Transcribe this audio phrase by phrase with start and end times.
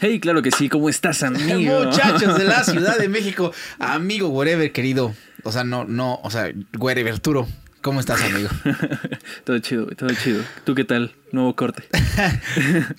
[0.00, 1.84] Hey, claro que sí, ¿cómo estás, amigo?
[1.84, 5.12] Muchachos de la Ciudad de México, amigo wherever, querido.
[5.42, 7.48] O sea, no, no, o sea, wherever, Turo.
[7.80, 8.48] ¿Cómo estás, amigo?
[9.44, 10.42] todo chido, todo chido.
[10.64, 11.12] ¿Tú qué tal?
[11.32, 11.84] Nuevo corte.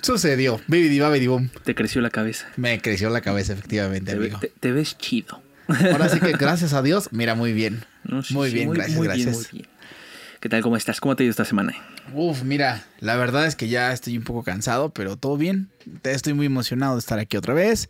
[0.02, 0.60] Sucedió.
[0.68, 1.50] Baby baby boom.
[1.64, 2.48] Te creció la cabeza.
[2.56, 4.40] Me creció la cabeza, efectivamente, amigo.
[4.60, 5.42] Te, ves chido.
[5.68, 7.86] Ahora sí que gracias a Dios, mira, muy bien.
[8.31, 9.36] muy bien, gracias, gracias.
[9.36, 9.79] muy bien.
[10.40, 10.62] ¿Qué tal?
[10.62, 11.01] ¿Cómo estás?
[11.01, 11.76] ¿Cómo te ha ido esta semana?
[12.13, 15.67] Uf, mira, la verdad es que ya estoy un poco cansado, pero todo bien.
[16.04, 17.90] Estoy muy emocionado de estar aquí otra vez.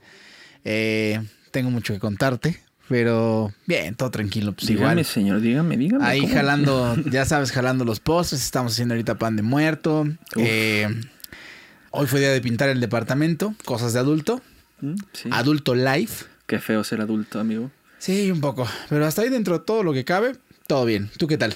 [0.65, 4.53] Eh, tengo mucho que contarte, pero bien, todo tranquilo.
[4.53, 6.03] Pues dígame, señor, dígame, dígame.
[6.03, 8.43] Ahí jalando, ya sabes, jalando los postres.
[8.43, 10.07] Estamos haciendo ahorita pan de muerto.
[10.35, 10.87] Eh,
[11.91, 14.41] hoy fue día de pintar el departamento, cosas de adulto.
[14.81, 14.95] Mm,
[15.29, 16.25] adulto life.
[16.47, 17.69] Qué feo ser adulto, amigo.
[17.99, 18.67] Sí, un poco.
[18.89, 20.35] Pero hasta ahí dentro de todo lo que cabe,
[20.65, 21.11] todo bien.
[21.19, 21.55] ¿Tú qué tal?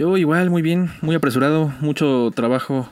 [0.00, 2.90] Yo igual, muy bien, muy apresurado, mucho trabajo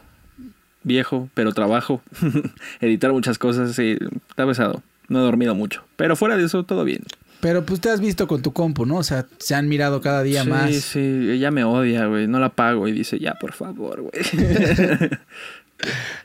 [0.83, 2.03] viejo, pero trabajo.
[2.83, 3.97] Editar muchas cosas, sí,
[4.29, 4.83] está pesado.
[5.09, 7.01] No he dormido mucho, pero fuera de eso todo bien.
[7.41, 8.99] Pero pues te has visto con tu compu, ¿no?
[8.99, 10.69] O sea, se han mirado cada día más.
[10.71, 12.27] Sí, sí, ella me odia, güey.
[12.27, 14.13] No la pago y dice, ya, por favor, güey.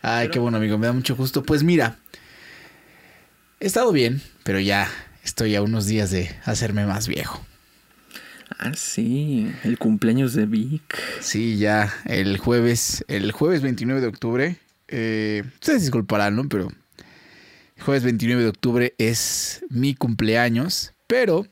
[0.01, 0.77] Ay, qué bueno, amigo.
[0.77, 1.43] Me da mucho gusto.
[1.43, 1.95] Pues mira,
[3.61, 4.89] he estado bien, pero ya
[5.23, 7.41] estoy a unos días de hacerme más viejo.
[8.59, 10.81] Ah, sí, el cumpleaños de Vic.
[11.19, 14.57] Sí, ya, el jueves, el jueves 29 de octubre.
[14.87, 16.47] Eh, ustedes disculparán, ¿no?
[16.47, 16.71] Pero
[17.77, 20.93] el jueves 29 de octubre es mi cumpleaños.
[21.07, 21.47] Pero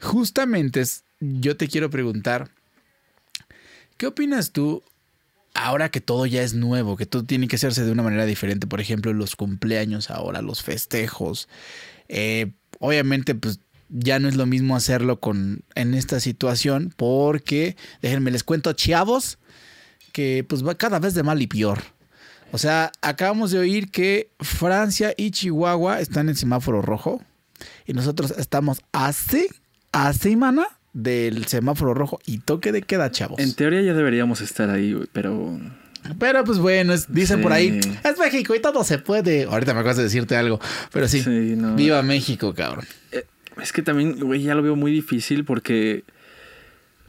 [0.00, 0.82] justamente
[1.20, 2.50] yo te quiero preguntar,
[3.96, 4.82] ¿qué opinas tú
[5.54, 8.66] ahora que todo ya es nuevo, que todo tiene que hacerse de una manera diferente?
[8.66, 11.48] Por ejemplo, los cumpleaños ahora, los festejos.
[12.08, 13.60] Eh, obviamente, pues
[13.92, 19.38] ya no es lo mismo hacerlo con en esta situación porque déjenme les cuento chavos
[20.12, 21.80] que pues va cada vez de mal y peor.
[22.52, 27.22] O sea, acabamos de oír que Francia y Chihuahua están en semáforo rojo
[27.86, 29.48] y nosotros estamos hace
[29.92, 33.38] a semana del semáforo rojo y toque de queda, chavos.
[33.38, 35.58] En teoría ya deberíamos estar ahí, pero
[36.18, 39.44] pero pues bueno, dicen por ahí, es México y todo se puede.
[39.44, 40.60] Ahorita me acabas de decirte algo,
[40.92, 41.22] pero sí,
[41.76, 42.84] viva México, cabrón.
[43.12, 43.24] Eh,
[43.62, 46.04] es que también, güey, ya lo veo muy difícil porque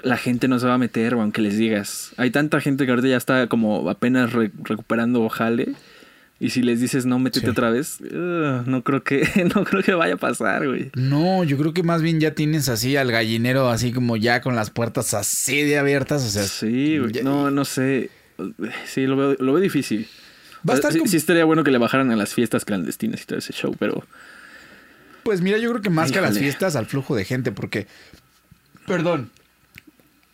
[0.03, 2.11] la gente no se va a meter, aunque les digas.
[2.17, 5.73] Hay tanta gente que ahorita ya está como apenas recuperando jale.
[6.39, 9.25] Y si les dices no, métete otra vez, no creo que,
[9.55, 10.91] no creo que vaya a pasar, güey.
[10.93, 14.55] No, yo creo que más bien ya tienes así al gallinero así como ya con
[14.55, 16.23] las puertas así de abiertas.
[16.23, 17.23] O sea, sí, güey.
[17.23, 18.09] No, no sé.
[18.85, 20.07] Sí, lo veo, lo veo difícil.
[20.67, 23.25] Va a estar sí, sí, estaría bueno que le bajaran a las fiestas clandestinas y
[23.25, 24.05] todo ese show, pero
[25.23, 27.87] pues mira, yo creo que más que a las fiestas, al flujo de gente, porque.
[28.85, 29.31] Perdón.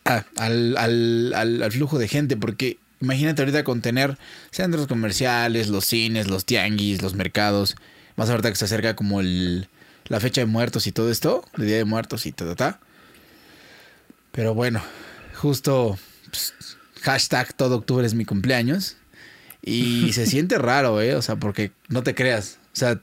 [0.05, 1.33] Ah, al, al,
[1.63, 4.17] al, flujo de gente, porque imagínate ahorita con tener
[4.49, 7.75] centros comerciales, los cines, los tianguis, los mercados.
[8.15, 9.69] Más ahorita que se acerca como el,
[10.07, 12.79] la fecha de muertos y todo esto, el día de muertos y ta, ta,
[14.31, 14.81] Pero bueno,
[15.35, 15.97] justo
[16.29, 16.53] pues,
[17.01, 18.97] hashtag todo octubre es mi cumpleaños.
[19.61, 21.15] Y se siente raro, ¿eh?
[21.15, 22.59] O sea, porque no te creas.
[22.73, 23.01] O sea,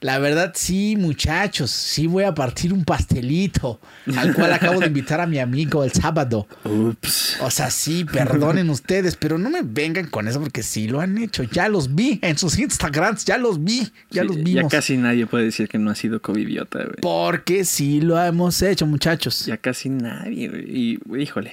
[0.00, 3.80] la verdad, sí, muchachos, sí voy a partir un pastelito,
[4.16, 6.46] al cual acabo de invitar a mi amigo el sábado.
[6.64, 7.38] Ups.
[7.40, 11.18] O sea, sí, perdonen ustedes, pero no me vengan con eso porque sí lo han
[11.18, 11.42] hecho.
[11.42, 14.62] Ya los vi en sus Instagrams, ya los vi, ya los vimos.
[14.64, 16.96] Ya casi nadie puede decir que no ha sido covidiota, güey.
[17.00, 19.46] Porque sí lo hemos hecho, muchachos.
[19.46, 20.64] Ya casi nadie, güey.
[20.68, 21.52] Y, híjole,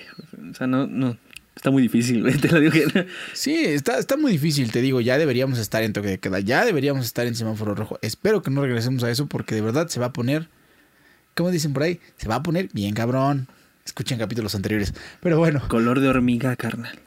[0.49, 1.17] o sea, no, no,
[1.67, 2.73] Está muy difícil, güey, te lo digo.
[3.33, 6.63] Sí, está, está muy difícil, te digo, ya deberíamos estar en toque de queda, ya
[6.63, 7.99] deberíamos estar en semáforo rojo.
[8.01, 10.47] Espero que no regresemos a eso porque de verdad se va a poner,
[11.35, 11.99] ¿cómo dicen por ahí?
[12.15, 13.49] Se va a poner bien cabrón.
[13.85, 14.93] Escuchen capítulos anteriores.
[15.19, 15.61] Pero bueno.
[15.67, 16.97] Color de hormiga, carnal.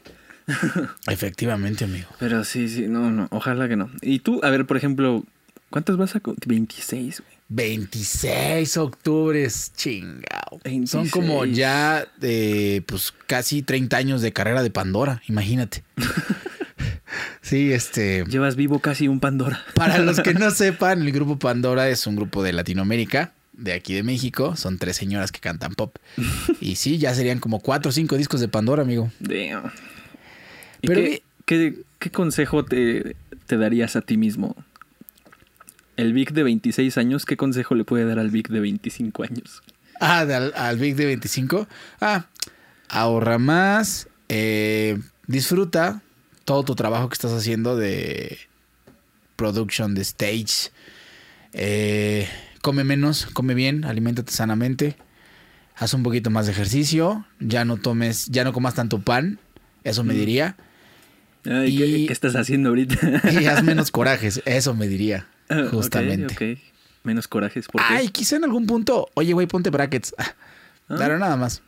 [1.08, 2.08] Efectivamente, amigo.
[2.18, 3.90] Pero sí, sí, no, no, ojalá que no.
[4.02, 5.24] Y tú, a ver, por ejemplo,
[5.70, 6.20] ¿cuántos vas a...
[6.22, 7.39] 26, güey.
[7.50, 10.60] 26 octubres, chingao.
[10.86, 15.82] Son como ya de, pues, casi 30 años de carrera de Pandora, imagínate.
[17.42, 18.24] sí, este.
[18.28, 19.64] Llevas vivo casi un Pandora.
[19.74, 23.94] Para los que no sepan, el grupo Pandora es un grupo de Latinoamérica, de aquí
[23.94, 24.54] de México.
[24.54, 25.96] Son tres señoras que cantan pop.
[26.60, 29.10] y sí, ya serían como cuatro o cinco discos de Pandora, amigo.
[29.18, 29.72] Damn.
[30.82, 31.00] Pero,
[31.46, 33.16] qué, qué, consejo te,
[33.46, 34.56] te darías a ti mismo
[36.00, 39.62] el Vic de 26 años, ¿qué consejo le puede dar al Vic de 25 años?
[40.00, 41.68] Ah, al, Vic de 25.
[42.00, 42.26] Ah,
[42.88, 46.02] ahorra más, eh, disfruta
[46.44, 48.38] todo tu trabajo que estás haciendo de
[49.36, 50.70] production, de stage.
[51.52, 52.28] Eh,
[52.62, 54.96] come menos, come bien, aliméntate sanamente.
[55.76, 57.24] Haz un poquito más de ejercicio.
[57.38, 59.38] Ya no tomes, ya no comas tanto pan.
[59.84, 60.16] Eso me mm.
[60.16, 60.56] diría.
[61.44, 63.22] Ay, ¿qué, Y- qué estás haciendo ahorita?
[63.32, 65.26] Y haz menos corajes, eso me diría.
[65.70, 66.58] Justamente.
[67.02, 67.66] Menos corajes.
[67.68, 67.94] ¿por qué?
[67.94, 70.14] Ay, quizá en algún punto, oye, güey, ponte brackets.
[70.18, 70.34] Ah,
[70.88, 70.96] Ah.
[70.96, 71.62] Claro, nada más.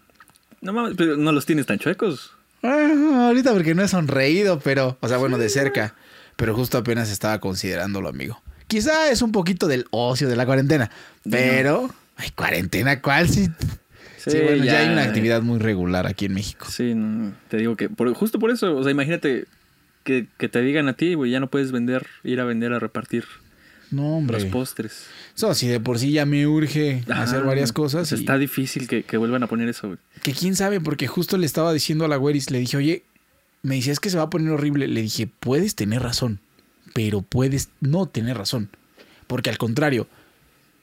[0.61, 2.33] No mames, pero no los tienes tan chuecos.
[2.65, 5.95] Ah, ahorita porque no he sonreído, pero, o sea, bueno, de cerca.
[6.37, 8.43] Pero justo apenas estaba considerándolo, amigo.
[8.67, 10.91] Quizá es un poquito del ocio de la cuarentena,
[11.31, 13.29] pero, ay, cuarentena, ¿cuál?
[13.29, 13.49] Sí,
[14.19, 16.67] sí, bueno, ya, hay una actividad muy regular aquí en México.
[16.69, 19.45] Sí, no, te digo que por- justo por eso, o sea, imagínate
[20.05, 22.79] que, que te digan a ti, güey, ya no puedes vender, ir a vender a
[22.79, 23.25] repartir
[23.93, 24.41] No, hombre.
[24.41, 25.05] los postres.
[25.37, 28.09] Eso, si de por sí ya me urge hacer Ajá, varias cosas.
[28.09, 29.99] pues y- Está difícil que, que vuelvan a poner eso, güey.
[30.23, 33.03] Que quién sabe, porque justo le estaba diciendo a la güeris, le dije, oye,
[33.63, 34.89] me decía, es que se va a poner horrible.
[34.89, 36.41] Le dije, puedes tener razón,
[36.95, 38.71] pero puedes no tener razón.
[39.27, 40.09] Porque al contrario,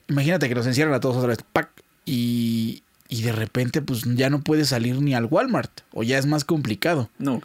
[0.08, 1.70] imagínate que nos encierran a todos otra vez, ¡pac!
[2.06, 6.26] Y, y de repente, pues ya no puedes salir ni al Walmart, o ya es
[6.26, 7.10] más complicado.
[7.18, 7.42] No,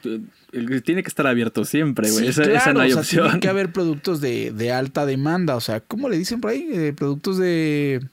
[0.84, 2.26] tiene que estar abierto siempre, güey.
[2.26, 3.26] Sí, esa, esa no claro, hay o sea, opción.
[3.26, 6.70] Tiene que haber productos de, de alta demanda, o sea, ¿cómo le dicen por ahí?
[6.72, 8.08] Eh, productos de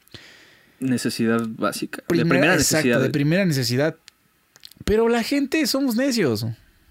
[0.80, 2.02] Necesidad básica.
[2.08, 3.00] primera, de primera exacto, necesidad.
[3.02, 3.96] de primera necesidad.
[4.86, 6.46] Pero la gente somos necios.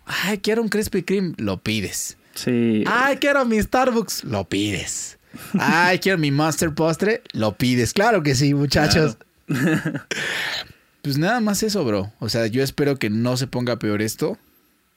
[0.05, 2.17] Ay, quiero un Krispy Kreme, lo pides.
[2.35, 2.83] Sí.
[2.85, 5.17] Ay, quiero mi Starbucks, lo pides.
[5.59, 7.93] Ay, quiero mi Master Postre, lo pides.
[7.93, 9.17] Claro que sí, muchachos.
[11.01, 12.11] pues nada más eso, bro.
[12.19, 14.37] O sea, yo espero que no se ponga peor esto.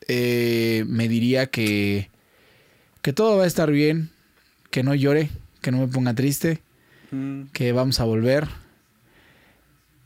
[0.08, 2.10] Eh, me diría que
[3.02, 4.10] que todo va a estar bien,
[4.70, 5.28] que no llore,
[5.60, 6.62] que no me ponga triste,
[7.14, 8.48] Mm, que vamos a volver.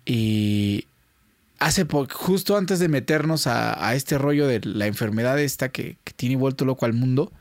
[0.04, 0.86] Y
[1.58, 5.96] hace poco, justo antes de meternos a, a este rollo de la enfermedad esta que,
[6.04, 7.32] que tiene vuelto loco al mundo,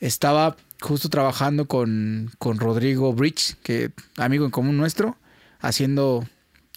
[0.00, 5.16] estaba justo trabajando con, con Rodrigo Bridge, que amigo en común nuestro,
[5.60, 6.26] haciendo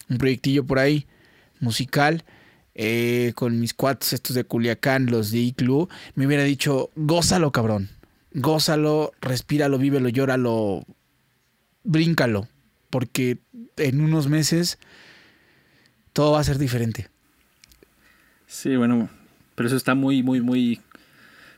[0.10, 1.06] un proyectillo por ahí
[1.60, 2.24] musical.
[2.76, 7.90] eh, con mis cuates estos de Culiacán, los de Iclu, me hubiera dicho, gózalo cabrón,
[8.34, 10.86] gózalo, respíralo, vívelo, llóralo,
[11.84, 12.48] bríncalo,
[12.90, 13.40] porque
[13.78, 14.78] en unos meses
[16.14, 17.10] todo va a ser diferente.
[18.48, 19.10] Sí, bueno,
[19.56, 20.82] pero eso está muy, muy, muy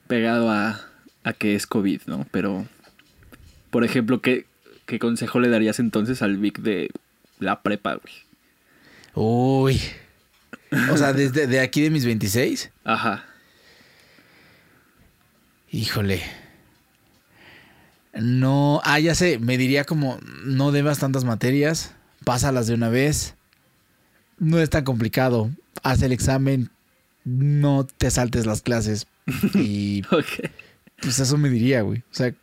[0.07, 0.81] pegado a,
[1.23, 2.27] a que es COVID, ¿no?
[2.31, 2.67] Pero,
[3.71, 4.45] por ejemplo, ¿qué,
[4.85, 6.91] ¿qué consejo le darías entonces al Vic de
[7.43, 8.13] la prepa, güey?
[9.15, 9.81] Uy.
[10.91, 13.25] O sea, desde de aquí de mis 26, Ajá.
[15.69, 16.21] híjole.
[18.13, 21.93] No, ah, ya sé, me diría como no debas tantas materias,
[22.25, 23.35] pásalas de una vez.
[24.37, 25.49] No es tan complicado.
[25.83, 26.69] Haz el examen,
[27.23, 29.07] no te saltes las clases.
[29.55, 30.49] Y Ok.
[31.01, 31.99] Pues eso me diría, güey.
[31.99, 32.33] O sea,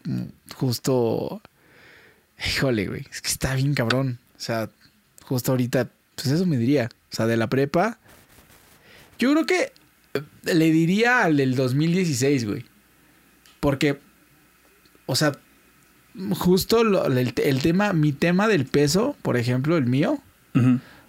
[0.55, 1.41] justo.
[2.47, 3.07] Híjole, güey.
[3.11, 4.19] Es que está bien cabrón.
[4.37, 4.69] O sea,
[5.31, 6.89] justo ahorita, pues eso me diría.
[7.13, 7.99] O sea, de la prepa.
[9.19, 9.73] Yo creo que
[10.15, 10.23] eh,
[10.55, 12.65] le diría al del 2016, güey.
[13.61, 14.01] Porque,
[15.07, 15.33] o sea,
[16.33, 20.21] justo lo- el, el tema, mi tema del peso, por ejemplo, el mío.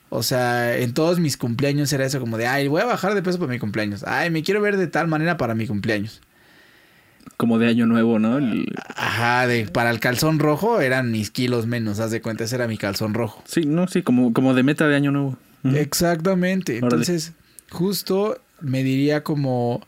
[0.10, 3.24] O sea, en todos mis cumpleaños era eso como de, ay, voy a bajar de
[3.24, 4.04] peso para mi cumpleaños.
[4.06, 6.22] Ay, me quiero ver de tal manera para mi cumpleaños.
[7.38, 8.38] Como de año nuevo, ¿no?
[8.38, 12.56] El- Ajá, de, para el calzón rojo eran mis kilos menos, haz de cuenta, ese
[12.56, 13.42] era mi calzón rojo.
[13.46, 15.38] Sí, no, sí, como, como de meta de año nuevo.
[15.64, 16.78] Exactamente.
[16.78, 16.88] Órale.
[17.04, 17.34] Entonces,
[17.70, 19.86] justo me diría como,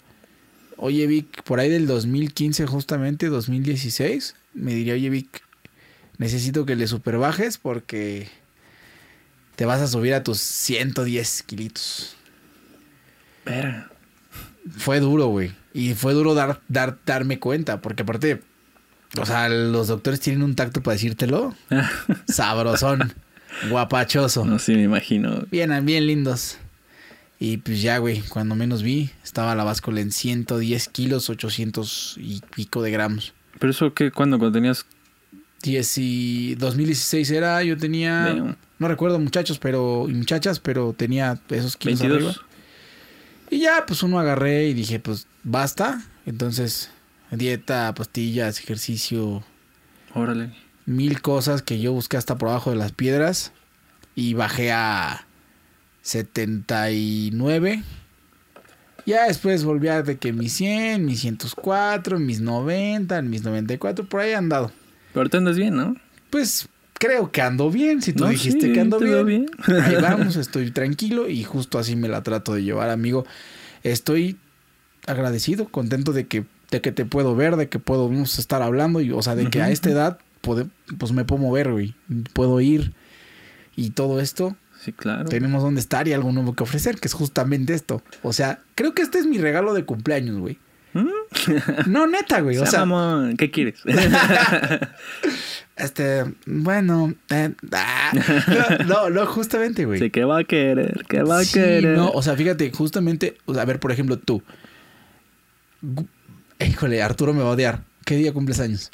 [0.77, 5.41] oye Vic, por ahí del 2015 justamente, 2016, me diría, oye Vic,
[6.17, 8.27] necesito que le superbajes porque
[9.55, 12.15] te vas a subir a tus 110 kilitos.
[13.45, 13.89] Verga.
[14.77, 15.51] Fue duro, güey.
[15.73, 18.41] Y fue duro dar, dar, darme cuenta, porque aparte,
[19.19, 21.55] o sea, los doctores tienen un tacto para decírtelo.
[22.27, 23.13] Sabrosón,
[23.69, 24.45] guapachoso.
[24.45, 25.45] No, sí, me imagino.
[25.51, 26.57] Bien, bien lindos.
[27.39, 32.41] Y pues ya, güey, cuando menos vi, estaba la báscula en 110 kilos, 800 y
[32.55, 33.33] pico de gramos.
[33.59, 34.11] ¿Pero eso qué?
[34.11, 34.37] ¿Cuándo?
[34.39, 34.85] Cuando tenías...
[35.63, 38.57] 10 y 2016 era, yo tenía, Damn.
[38.79, 42.37] no recuerdo muchachos, pero, y muchachas, pero tenía esos kilos 22?
[42.37, 42.47] arriba.
[43.53, 46.01] Y ya, pues uno agarré y dije, pues basta.
[46.25, 46.89] Entonces,
[47.29, 49.43] dieta, pastillas, ejercicio,
[50.15, 50.51] Órale.
[50.87, 53.51] mil cosas que yo busqué hasta por abajo de las piedras.
[54.15, 55.27] Y bajé a
[56.01, 57.83] 79.
[59.05, 64.21] Ya después volví a de que mis 100, mis 104, mis 90, mis 94, por
[64.21, 64.71] ahí andado.
[65.11, 65.95] Pero ahorita andas bien, ¿no?
[66.31, 66.67] Pues
[67.03, 68.01] creo que ando bien.
[68.01, 69.45] Si tú No, dijiste sí, que ando bien, bien.
[69.81, 73.25] ahí vamos, estoy tranquilo y justo así me la trato de llevar, amigo.
[73.83, 74.37] Estoy
[75.05, 79.11] agradecido, contento de que, de que te puedo ver, de que podemos estar hablando, y,
[79.11, 81.93] o sea, de que a esta edad pues me puedo mover, güey.
[82.33, 82.93] Puedo ir
[83.75, 84.55] y todo esto.
[84.79, 85.29] Sí, claro.
[85.29, 88.01] Tenemos donde estar y algo nuevo que ofrecer, que es justamente esto.
[88.21, 90.57] O sea, creo que este es mi regalo de cumpleaños, güey.
[91.87, 92.57] No, neta, güey.
[92.57, 93.81] O sea, mamón, ¿qué quieres?
[95.75, 98.11] este, bueno, eh, ah,
[98.79, 99.99] no, no, no, justamente, güey.
[99.99, 101.05] Sí, ¿qué va a querer?
[101.07, 101.97] ¿Qué va a Sí, querer?
[101.97, 104.43] no, o sea, fíjate, justamente, o sea, a ver, por ejemplo, tú.
[106.59, 107.83] Híjole, Arturo me va a odiar.
[108.05, 108.91] ¿Qué día cumples años?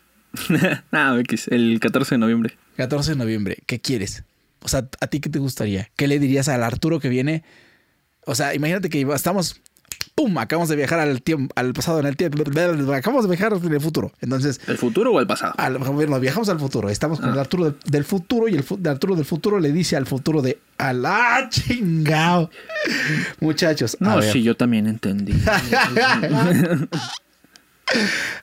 [0.92, 2.58] no, X, el 14 de noviembre.
[2.78, 3.58] 14 de noviembre.
[3.66, 4.24] ¿Qué quieres?
[4.62, 5.90] O sea, ¿a ti qué te gustaría?
[5.96, 7.44] ¿Qué le dirías al Arturo que viene?
[8.26, 9.62] O sea, imagínate que estamos,
[10.20, 10.38] ¡pum!
[10.38, 12.44] Acabamos de viajar al tiempo, al pasado en el tiempo.
[12.94, 14.12] Acabamos de viajar en el futuro.
[14.20, 15.54] Entonces, ¿El futuro o el pasado?
[15.58, 16.90] al, bueno, viajamos al futuro.
[16.90, 17.34] Estamos con Ah.
[17.34, 20.42] el Arturo del, del futuro y el, de Arturo del futuro le dice al futuro
[20.42, 22.50] de al ¡Ah, chingao!
[23.40, 24.32] Muchachos, a No, ver.
[24.34, 25.34] sí, yo también entendí.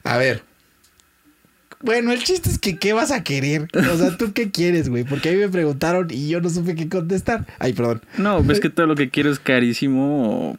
[0.03, 0.43] A ver.
[1.81, 3.67] Bueno, el chiste es que ¿qué vas a querer?
[3.93, 5.03] O sea, ¿tú qué quieres, güey?
[5.03, 7.45] Porque a mí me preguntaron y yo no supe qué contestar.
[7.59, 8.01] Ay, perdón.
[8.17, 10.57] No, ves que todo lo que quiero es carísimo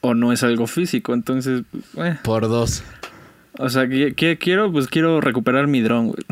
[0.00, 1.62] o, no es algo físico, entonces,
[1.96, 2.16] eh.
[2.22, 2.82] Por dos,
[3.58, 4.70] o sea, ¿qué, qué quiero?
[4.70, 6.24] Pues quiero recuperar mi dron, güey.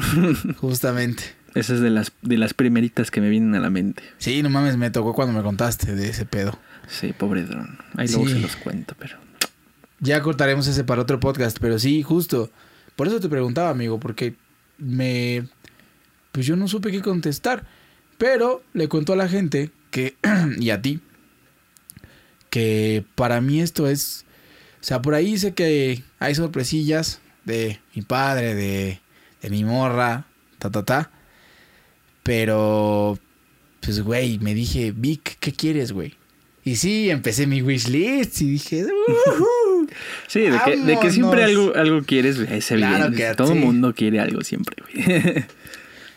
[0.56, 1.25] justamente.
[1.54, 4.02] Esa es de las, de las primeritas que me vienen a la mente.
[4.18, 6.59] Sí, no mames, me tocó cuando me contaste de ese pedo.
[6.88, 7.78] Sí, pobre dron.
[7.97, 9.16] Ahí luego se los cuento, pero...
[10.00, 12.50] Ya cortaremos ese para otro podcast, pero sí, justo.
[12.97, 14.35] Por eso te preguntaba, amigo, porque
[14.78, 15.47] me...
[16.33, 17.64] Pues yo no supe qué contestar.
[18.18, 20.16] Pero le cuento a la gente que...
[20.59, 21.00] y a ti.
[22.54, 24.25] Que para mí esto es...
[24.80, 29.00] O sea, por ahí sé que hay sorpresillas de mi padre, de,
[29.42, 30.26] de mi morra,
[30.61, 31.11] ta, ta, ta.
[32.23, 33.18] Pero...
[33.80, 36.14] Pues, güey, me dije, Vic, ¿qué quieres, güey?
[36.64, 38.84] Y sí, empecé mi wishlist y dije...
[38.84, 39.88] "Ujú".
[40.28, 43.16] Sí, de que, de que siempre algo, algo quieres, güey, es Claro evidente.
[43.30, 43.52] que Todo sí.
[43.52, 45.44] el mundo quiere algo siempre, güey.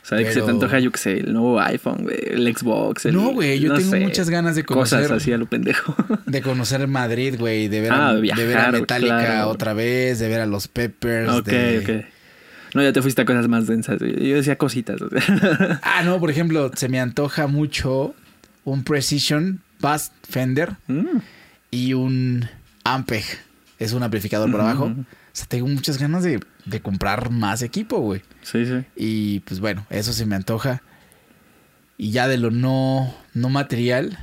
[0.07, 2.17] o sea, de que se te Pero- antoja, yo qué sé, el nuevo iPhone, güey,
[2.27, 3.05] el Xbox.
[3.05, 5.47] El, No, güey, yo no tengo sé, muchas ganas de conocer Cosas así a lo
[5.47, 5.93] pendejo.
[6.25, 9.49] de conocer Madrid, güey, de ver Ah, a, de ver a Metallica claro.
[9.49, 12.05] otra vez, de ver a los Peppers, ok, de- ok.
[12.75, 13.99] No, ya te fuiste a cosas más densas.
[13.99, 14.27] güey.
[14.29, 15.01] Yo decía cositas.
[15.01, 15.79] o sea.
[15.83, 18.13] Ah, no, por ejemplo, se me antoja mucho
[18.65, 21.17] un Precision Bass Fender Mm.
[21.71, 22.47] y un
[22.83, 23.23] Ampeg.
[23.79, 24.85] Es un amplificador por abajo.
[24.85, 28.21] O sea, tengo muchas ganas de, de comprar más equipo, güey.
[28.41, 28.85] Sí, sí.
[28.95, 30.81] Y pues bueno, eso se me antoja.
[31.97, 34.17] Y ya de lo no, no material,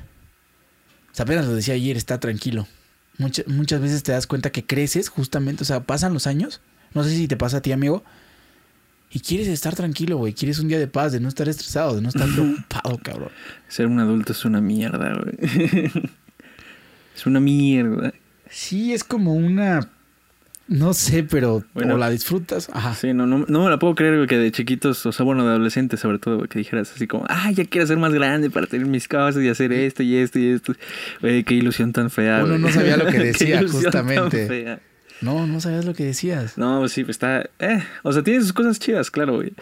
[1.14, 2.66] o sea, apenas lo decía ayer, está tranquilo.
[3.18, 6.60] Muchas, muchas veces te das cuenta que creces justamente, o sea, pasan los años.
[6.92, 8.04] No sé si te pasa a ti, amigo.
[9.12, 10.32] Y quieres estar tranquilo, güey.
[10.32, 13.30] Quieres un día de paz, de no estar estresado, de no estar preocupado, cabrón.
[13.68, 15.92] Ser un adulto es una mierda, güey.
[17.14, 18.12] es una mierda.
[18.50, 19.88] Sí, es como una...
[20.66, 21.94] No sé, pero Bueno.
[21.94, 22.70] o la disfrutas.
[22.72, 22.94] Ajá.
[22.94, 25.44] Sí, no, no, no me la puedo creer, güey, que de chiquitos, o sea, bueno,
[25.44, 28.48] de adolescentes sobre todo, güey, que dijeras así como, ah, ya quiero ser más grande
[28.50, 30.72] para tener mis cosas y hacer esto y esto y esto.
[31.20, 32.60] Güey, qué ilusión tan fea, Uno güey.
[32.60, 34.46] no sabía lo que decía, tan justamente.
[34.46, 34.80] fea.
[35.20, 36.56] No, no sabías lo que decías.
[36.58, 37.48] No, pues sí, pues está.
[37.58, 39.52] Eh, o sea, tiene sus cosas chidas, claro, güey.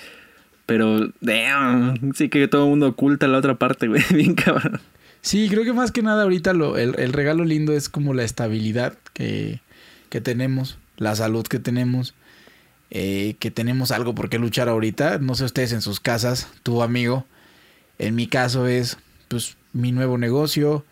[0.66, 4.02] Pero, damn, sí que todo el mundo oculta la otra parte, güey.
[4.14, 4.80] Bien cabrón.
[5.20, 8.24] Sí, creo que más que nada ahorita lo, el, el regalo lindo es como la
[8.24, 9.60] estabilidad que,
[10.08, 12.14] que tenemos, la salud que tenemos,
[12.90, 15.18] eh, que tenemos algo por qué luchar ahorita.
[15.18, 17.26] No sé ustedes en sus casas, tu amigo.
[17.98, 20.84] En mi caso es pues mi nuevo negocio,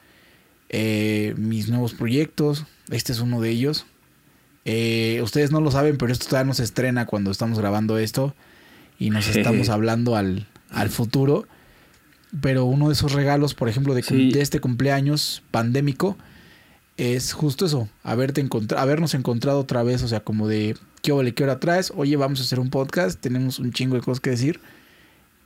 [0.69, 2.65] eh, mis nuevos proyectos.
[2.91, 3.87] Este es uno de ellos.
[4.65, 8.35] Eh, ustedes no lo saben, pero esto todavía no se estrena cuando estamos grabando esto
[8.99, 11.47] y nos estamos hablando al, al futuro.
[12.41, 14.31] Pero uno de esos regalos, por ejemplo, de, cum- Sí.
[14.31, 16.17] de este cumpleaños pandémico,
[17.01, 21.33] es justo eso, haberte encontra- habernos encontrado otra vez, o sea, como de, ¿qué ole,
[21.35, 21.93] qué hora traes?
[21.97, 24.61] Oye, vamos a hacer un podcast, tenemos un chingo de cosas que decir.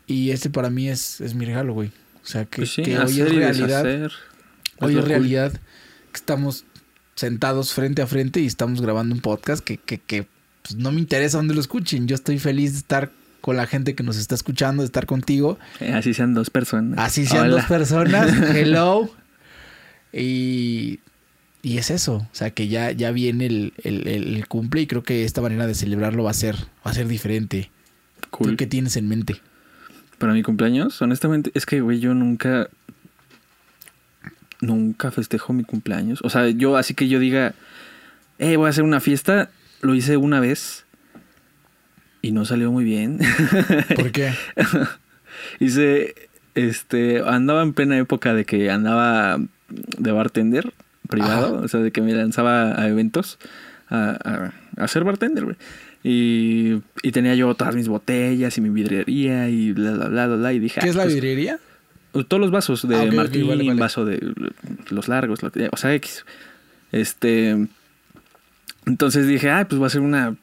[0.06, 1.88] Y este para mí es, es mi regalo, güey.
[2.22, 3.84] O sea, que, Pues sí, que hoy es realidad.
[4.80, 5.08] Hoy es cool.
[5.08, 6.64] realidad que estamos
[7.14, 10.26] sentados frente a frente y estamos grabando un podcast que, que, que
[10.62, 12.06] pues, no me interesa dónde lo escuchen.
[12.08, 15.58] Yo estoy feliz de estar con la gente que nos está escuchando, de estar contigo.
[15.80, 16.98] Eh, así sean dos personas.
[16.98, 17.56] Así sean Hola.
[17.56, 18.30] dos personas.
[18.56, 19.10] Hello.
[20.12, 21.00] Y,
[21.64, 22.16] y es eso.
[22.16, 25.66] O sea, que ya, ya viene el, el, el cumple y creo que esta manera
[25.66, 26.56] de celebrarlo va a ser,
[26.86, 27.70] va a ser diferente.
[28.28, 28.50] Cool.
[28.50, 29.40] ¿Tú qué tienes en mente?
[30.18, 32.68] Para mi cumpleaños, honestamente, es que, güey, yo nunca.
[34.60, 36.20] Nunca festejo mi cumpleaños.
[36.22, 37.54] O sea, yo, así que yo diga,
[38.38, 40.84] eh, voy a hacer una fiesta, lo hice una vez
[42.20, 43.20] y no salió muy bien.
[43.96, 44.34] ¿Por qué?
[45.60, 46.14] hice,
[46.54, 50.74] este, andaba en plena época de que andaba de bartender
[51.14, 51.64] privado, Ajá.
[51.64, 53.38] o sea, de que me lanzaba a eventos
[53.88, 55.56] a, a, a ser bartender, güey.
[56.02, 60.36] Y, y tenía yo todas mis botellas y mi vidriería y bla, bla, bla, bla,
[60.36, 60.52] bla.
[60.52, 61.58] Y dije, ¿Qué ah, es la pues, vidriería?
[62.28, 63.80] todos los vasos de Ah, ok, ok, Martín, vale, vale.
[63.80, 64.20] vaso de
[64.90, 66.24] los largos, lo que- o sea, X.
[66.92, 67.56] Este.
[68.86, 70.36] Entonces dije, ay, pues va a ser una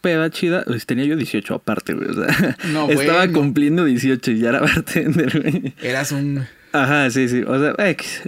[0.00, 0.62] peda chida.
[0.64, 2.08] Pues tenía yo 18 aparte, güey.
[2.08, 3.32] O sea, No, estaba bueno.
[3.38, 5.74] cumpliendo 18 y ya era bartender, güey.
[5.82, 6.46] Eras un.
[6.72, 7.42] Ajá, sí, sí.
[7.46, 7.74] O sea.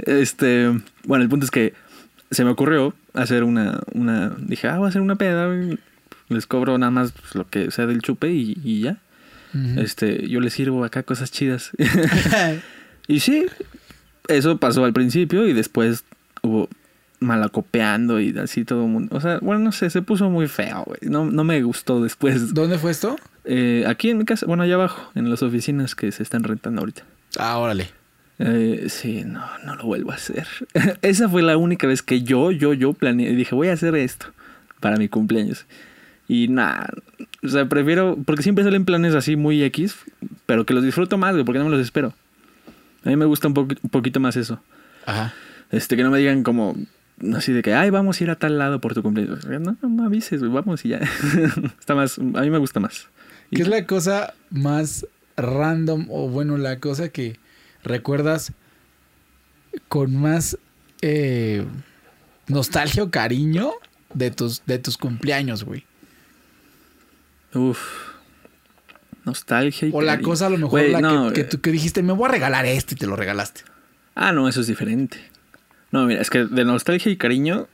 [0.07, 0.73] Este.
[1.05, 1.75] Bueno, el punto es que
[2.31, 3.81] se me ocurrió hacer una.
[3.93, 5.79] una dije, ah, voy a hacer una peda, güey.
[6.29, 8.99] Les cobro nada más pues, lo que sea del chupe y, y ya.
[9.77, 11.73] Este, yo les sirvo acá cosas chidas.
[13.07, 13.45] y sí,
[14.29, 16.05] eso pasó al principio y después
[16.43, 16.71] hubo
[17.21, 19.15] malacopeando y así todo el mundo.
[19.17, 21.01] O sea, bueno, no sé, se puso muy feo, güey.
[21.03, 22.55] No, no me gustó después.
[22.55, 23.17] ¿Dónde fue esto?
[23.45, 26.81] Eh, aquí en mi casa, bueno, allá abajo, en las oficinas que se están rentando
[26.81, 27.05] ahorita.
[27.39, 27.91] Ah, órale.
[28.45, 30.49] Eh, sí, no, no lo vuelvo a hacer.
[31.03, 34.27] Esa fue la única vez que yo, yo, yo planeé, dije, voy a hacer esto
[34.81, 35.65] para mi cumpleaños.
[36.27, 36.91] Y nada,
[37.45, 39.97] o sea, prefiero, porque siempre salen planes así muy X,
[40.47, 42.15] pero que los disfruto más, porque no me los espero.
[43.05, 44.61] A mí me gusta un, un poquito más eso.
[45.07, 45.35] Ajá.
[45.71, 46.77] Este, que no me digan como,
[47.37, 49.47] así de que, ay, vamos a ir a tal lado por tu cumpleaños.
[49.47, 50.99] No, no me avises, vamos y ya.
[51.79, 53.07] Está más, a mí me gusta más.
[53.51, 55.07] Y ¿Qué es la cosa más
[55.37, 57.39] random o bueno, la cosa que
[57.83, 58.53] recuerdas
[59.89, 60.59] con más
[61.01, 61.65] eh,
[62.49, 63.73] nostalgia o cariño
[64.15, 65.85] de tus, de tus cumpleaños, güey?
[67.55, 67.81] Uf.
[69.25, 71.61] Nostalgia y O la cosa a lo mejor Güey, la que- no, que, eh, tú
[71.61, 73.63] que dijiste, me voy a regalar esto y te lo regalaste.
[74.15, 75.19] Ah, no, eso es diferente.
[75.93, 77.69] No, mira, es que de nostalgia y cariño,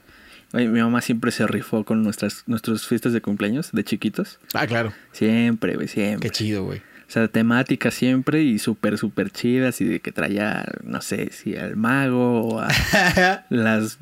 [0.53, 4.39] güey, mi mamá siempre se rifó con nuestras, nuestras fiestas de cumpleaños de chiquitos.
[4.53, 4.93] Ah, claro.
[5.13, 6.29] Siempre, güey, siempre.
[6.29, 6.83] Qué chido, güey.
[7.09, 11.57] O sea, temáticas siempre y súper, súper chidas y de que traía, no sé, si
[11.57, 12.69] al mago o a
[13.49, 13.97] las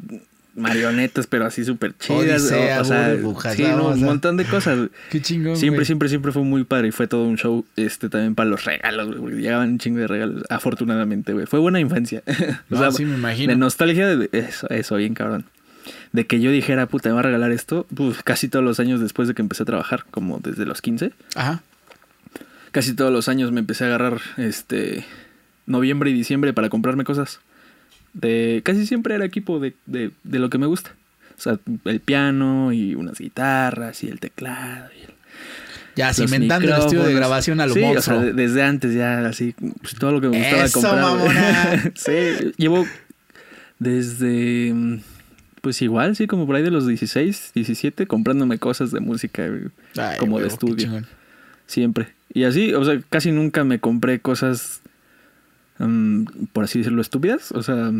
[0.57, 2.43] marionetas, pero así súper chidas.
[2.51, 4.89] o- Odisea, o, sea, burbujas, sí, no, un montón de cosas.
[5.11, 5.57] Qué chingón.
[5.57, 5.87] Siempre, güey.
[5.87, 9.07] siempre, siempre fue muy padre y fue todo un show este también para los regalos,
[9.09, 11.47] güey, porque llegaban un chingo de regalos, afortunadamente, güey.
[11.47, 12.23] Fue buena infancia.
[12.71, 13.53] o No, sea, sí, me imagino.
[13.53, 15.45] de nostalgia, de eso, eso, bien cabrón.
[16.13, 19.01] De que yo dijera, puta, me va a regalar esto, pues, casi todos los años
[19.01, 21.63] después de que empecé a trabajar, como desde los 15, Ajá.
[22.77, 25.07] Casi todos los años me empecé a agarrar, este,
[25.65, 27.41] noviembre y diciembre para comprarme cosas.
[28.13, 30.95] De, casi siempre era equipo de, de, de lo que me gusta.
[31.39, 35.15] O sea, el piano y unas guitarras y el teclado y el
[35.95, 39.55] Ya, cimentando el estudio de grabación a lo sí, o sea, desde antes ya así
[39.81, 41.03] pues, todo lo que me gustaba Eso, comprar.
[41.03, 41.93] mamona.
[41.95, 42.87] sí, llevo
[43.79, 45.01] desde
[45.63, 49.45] pues igual, sí, como por ahí de los 16, 17 comprándome cosas de música
[49.97, 51.03] Ay, como de huevo, estudio.
[51.67, 52.09] Siempre.
[52.33, 54.81] Y así, o sea, casi nunca me compré cosas
[55.79, 57.91] mm, por así decirlo estúpidas, o sea,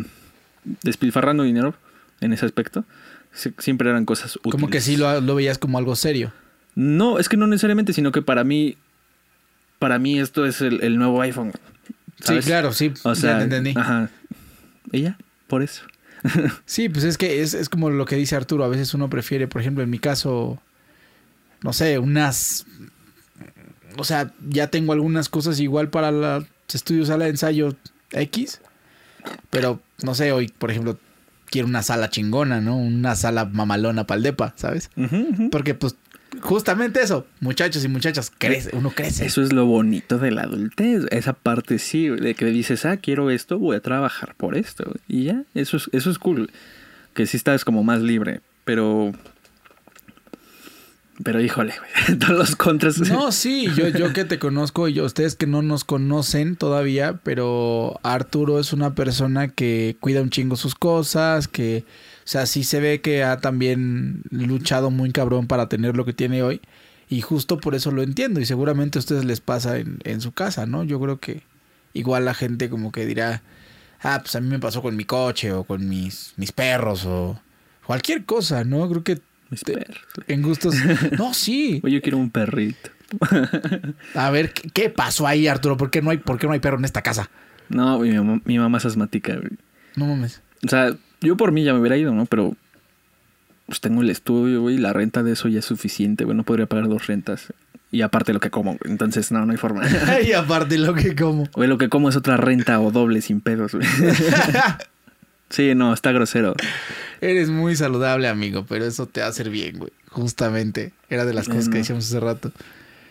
[0.83, 1.75] despilfarrando dinero
[2.21, 2.85] en ese aspecto.
[3.33, 4.51] Sie- Siempre eran cosas útiles.
[4.51, 6.31] Como que sí lo, lo veías como algo serio.
[6.75, 8.77] No, es que no necesariamente, sino que para mí,
[9.79, 11.51] para mí esto es el, el nuevo iPhone.
[12.21, 12.45] ¿sabes?
[12.45, 12.93] Sí, claro, sí.
[13.03, 13.73] O sea, ya entendí.
[13.75, 14.09] ajá.
[14.91, 15.83] Y ya, por eso.
[16.65, 18.63] Sí, pues es que es, es como lo que dice Arturo.
[18.63, 20.59] A veces uno prefiere, por ejemplo, en mi caso,
[21.61, 22.65] no sé, unas.
[23.97, 27.75] O sea, ya tengo algunas cosas igual para los estudios sala de ensayo
[28.11, 28.61] X.
[29.49, 30.97] Pero, no sé, hoy, por ejemplo,
[31.49, 32.77] quiero una sala chingona, ¿no?
[32.77, 34.89] Una sala mamalona para el depa, ¿sabes?
[35.51, 35.95] Porque, pues,
[36.41, 39.25] justamente eso, muchachos y muchachas, crece, uno crece.
[39.25, 41.05] Eso es lo bonito de la adultez.
[41.11, 44.93] Esa parte sí, de que dices, ah, quiero esto, voy a trabajar por esto.
[45.07, 46.51] Y ya, eso es, eso es cool.
[47.13, 48.41] Que sí estás como más libre.
[48.63, 49.13] Pero.
[51.23, 51.73] Pero híjole,
[52.19, 52.99] todos los contras.
[52.99, 57.99] No, sí, yo, yo que te conozco y ustedes que no nos conocen todavía, pero
[58.03, 61.85] Arturo es una persona que cuida un chingo sus cosas, que,
[62.19, 66.13] o sea, sí se ve que ha también luchado muy cabrón para tener lo que
[66.13, 66.61] tiene hoy.
[67.09, 70.33] Y justo por eso lo entiendo y seguramente a ustedes les pasa en, en su
[70.33, 70.83] casa, ¿no?
[70.83, 71.41] Yo creo que
[71.93, 73.41] igual la gente como que dirá,
[74.01, 77.39] ah, pues a mí me pasó con mi coche o con mis, mis perros o
[77.85, 78.87] cualquier cosa, ¿no?
[78.89, 79.97] Creo que Mis perros.
[80.27, 80.75] en gustos...
[81.17, 81.79] No, sí.
[81.83, 82.89] Oye, yo quiero un perrito.
[84.15, 85.77] A ver, ¿qué, qué pasó ahí, Arturo?
[85.77, 87.29] ¿Por qué no hay, por qué no hay perro en esta casa?
[87.69, 89.51] No, mi mamá, mi mamá es asmática, güey.
[89.95, 90.41] No mames.
[90.65, 92.25] O sea, yo por mí ya me hubiera ido, ¿no?
[92.25, 92.55] Pero
[93.65, 96.35] pues tengo el estudio, güey, la renta de eso ya es suficiente, güey.
[96.35, 97.53] No podría pagar dos rentas.
[97.91, 98.91] Y aparte lo que como, güey.
[98.91, 99.83] Entonces, no, no hay forma.
[100.27, 101.47] y aparte lo que como.
[101.53, 103.87] Güey, lo que como es otra renta o doble sin pedos, güey.
[105.49, 106.55] Sí, no, está grosero.
[107.21, 109.91] Eres muy saludable, amigo, pero eso te va a hacer bien, güey.
[110.09, 110.93] Justamente.
[111.09, 112.51] Era de las cosas que decíamos hace rato.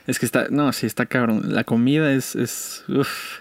[0.06, 1.54] Es que está, no, sí, está cabrón.
[1.54, 3.40] La comida es, es, uf.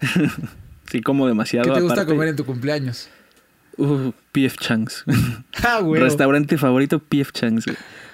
[0.90, 1.64] Sí, como demasiado.
[1.64, 2.12] ¿Qué te gusta aparte.
[2.12, 3.08] comer en tu cumpleaños?
[3.78, 5.04] Uh, PF Changs.
[5.66, 6.00] Ah, güey.
[6.00, 7.64] Restaurante favorito, PF Changs.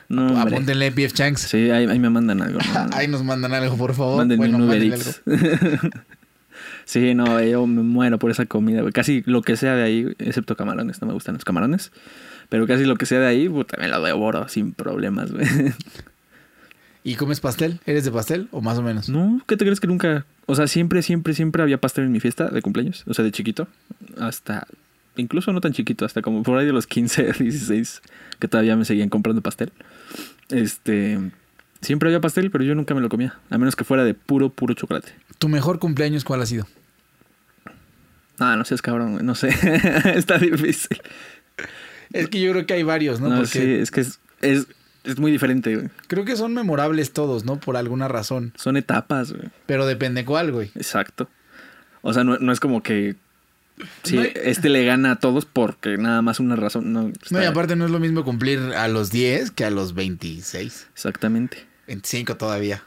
[0.08, 0.54] No, hombre.
[0.54, 1.42] Apúntenle PF Chanks.
[1.42, 2.60] Sí, ahí, ahí me mandan algo.
[2.92, 4.18] Ahí nos mandan algo, por favor.
[4.18, 5.22] Mándenme bueno, un Uber Eats.
[6.84, 8.92] Sí, no, yo me muero por esa comida, güey.
[8.92, 11.92] Casi lo que sea de ahí, excepto camarones, no me gustan los camarones.
[12.48, 15.46] Pero casi lo que sea de ahí, puta, me lo devoro sin problemas, güey.
[17.02, 17.80] ¿Y comes pastel?
[17.86, 19.08] ¿Eres de pastel o más o menos?
[19.08, 20.26] No, ¿qué te crees que nunca?
[20.46, 23.04] O sea, siempre, siempre, siempre había pastel en mi fiesta de cumpleaños.
[23.06, 23.68] O sea, de chiquito.
[24.18, 24.66] Hasta,
[25.16, 28.02] incluso no tan chiquito, hasta como por ahí de los 15, 16,
[28.38, 29.72] que todavía me seguían comprando pastel.
[30.50, 31.18] Este,
[31.80, 33.38] siempre había pastel, pero yo nunca me lo comía.
[33.50, 35.12] A menos que fuera de puro, puro chocolate.
[35.38, 36.66] ¿Tu mejor cumpleaños cuál ha sido?
[38.38, 39.48] Ah, no seas cabrón, güey, no sé.
[40.14, 41.00] Está difícil.
[42.12, 43.28] Es que yo creo que hay varios, ¿no?
[43.28, 44.66] No, Porque sí, es que es, es,
[45.04, 45.88] es muy diferente, güey.
[46.06, 47.60] creo que son memorables todos, ¿no?
[47.60, 48.52] Por alguna razón.
[48.56, 49.48] Son etapas, güey.
[49.66, 50.70] Pero depende cuál, güey.
[50.74, 51.28] Exacto.
[52.02, 53.16] O sea, no, no es como que.
[54.02, 56.92] Sí, No hay- este le gana a todos porque nada más una razón.
[56.92, 59.94] No, No, y aparte no es lo mismo cumplir a los 10 que a los
[59.94, 60.88] 26.
[60.92, 61.66] Exactamente.
[61.90, 62.84] 25 todavía.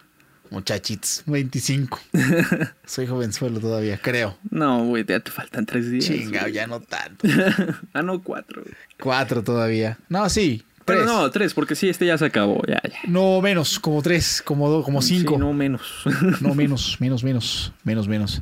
[0.50, 2.00] Muchachitos, 25.
[2.86, 4.38] Soy jovenzuelo todavía, creo.
[4.50, 6.06] No, güey, ya te faltan tres días.
[6.06, 6.54] Chinga, güey.
[6.54, 7.28] ya no tanto.
[7.94, 8.64] ah, no, cuatro.
[9.02, 9.98] Cuatro todavía.
[10.08, 10.64] No, sí.
[10.86, 11.12] Pero tres.
[11.12, 12.62] no, tres, porque sí, este ya se acabó.
[12.66, 13.00] Ya, ya.
[13.08, 15.34] No, menos, como tres, como dos, como cinco.
[15.34, 16.04] Sí, no menos.
[16.40, 18.42] No, menos, menos, menos, menos, menos.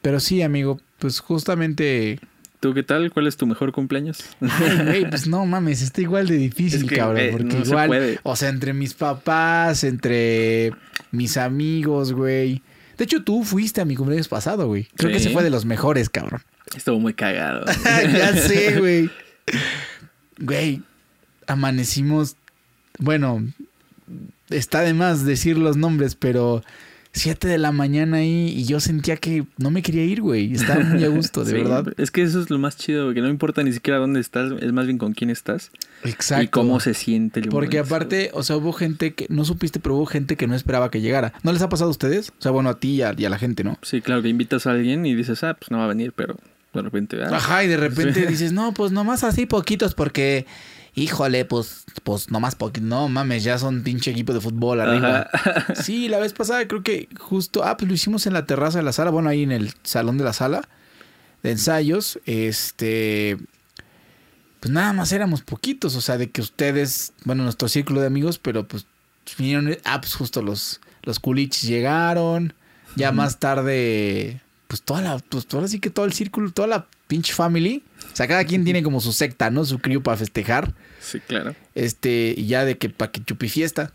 [0.00, 2.20] Pero sí, amigo, pues justamente.
[2.60, 3.10] ¿Tú qué tal?
[3.10, 4.22] ¿Cuál es tu mejor cumpleaños?
[4.42, 7.28] Ay, güey, pues no mames, está igual de difícil, Es que, cabrón.
[7.32, 8.20] Porque no se igual, puede.
[8.22, 10.72] o sea, entre mis papás, entre
[11.10, 12.62] mis amigos, güey.
[12.98, 14.88] De hecho, tú fuiste a mi cumpleaños pasado, güey.
[14.96, 16.42] Creo que ese fue de los mejores, cabrón.
[16.76, 17.64] Estuvo muy cagado.
[17.86, 19.10] ya sé, güey.
[20.38, 20.82] Güey,
[21.46, 22.36] amanecimos.
[22.98, 23.42] Bueno,
[24.50, 26.62] está de más decir los nombres, pero
[27.12, 30.52] 7 de la mañana ahí y yo sentía que no me quería ir, güey.
[30.52, 31.92] Estaba muy a gusto, de Sí, verdad.
[31.96, 34.72] Es que eso es lo más chido, que no importa ni siquiera dónde estás, es
[34.72, 35.72] más bien con quién estás
[36.04, 36.44] Exacto.
[36.44, 37.94] y cómo se siente el Porque momento.
[37.96, 41.00] aparte, o sea, hubo gente que no supiste, pero hubo gente que no esperaba que
[41.00, 41.32] llegara.
[41.42, 42.30] ¿No les ha pasado a ustedes?
[42.30, 43.76] O sea, bueno, a ti y a, y a la gente, ¿no?
[43.82, 46.36] Sí, claro, que invitas a alguien y dices, ah, pues no va a venir, pero
[46.74, 48.26] de repente, ah, Ajá, y de repente Sí.
[48.28, 50.46] dices, no, pues nomás así poquitos porque,
[50.94, 52.88] híjole, pues, pues nomás poquitos.
[52.88, 55.28] No mames, ya son pinche equipo de fútbol arriba.
[55.32, 55.74] Ajá.
[55.82, 58.84] Sí, la vez pasada creo que justo, ah, pues lo hicimos en la terraza de
[58.84, 60.68] la sala, bueno, ahí en el salón de la sala
[61.42, 63.38] de ensayos, este,
[64.60, 68.38] pues nada más éramos poquitos, o sea, de que ustedes, bueno, nuestro círculo de amigos,
[68.38, 68.86] pero pues
[69.38, 72.52] vinieron, ah, pues justo los, los culichis llegaron,
[72.96, 76.86] ya más tarde, pues toda la, pues ahora sí que todo el círculo, toda la
[77.06, 79.64] pinche family, o sea, cada quien tiene como su secta, ¿no?
[79.64, 80.74] Su crew para festejar.
[81.00, 81.54] Sí, claro.
[81.74, 83.92] Este, y ya de que para que chupifiesta.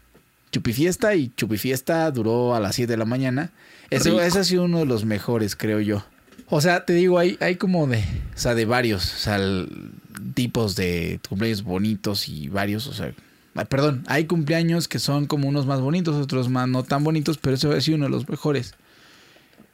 [0.51, 3.51] Chupifiesta y chupifiesta duró a las 7 de la mañana.
[3.89, 4.21] Ese, Rico.
[4.21, 6.05] ese ha sido uno de los mejores, creo yo.
[6.47, 9.91] O sea, te digo, hay, hay como de, o sea, de varios, o sea, el-
[10.33, 13.13] tipos de cumpleaños bonitos y varios, o sea,
[13.67, 17.55] perdón, hay cumpleaños que son como unos más bonitos, otros más no tan bonitos, pero
[17.55, 18.75] ese ha sido uno de los mejores.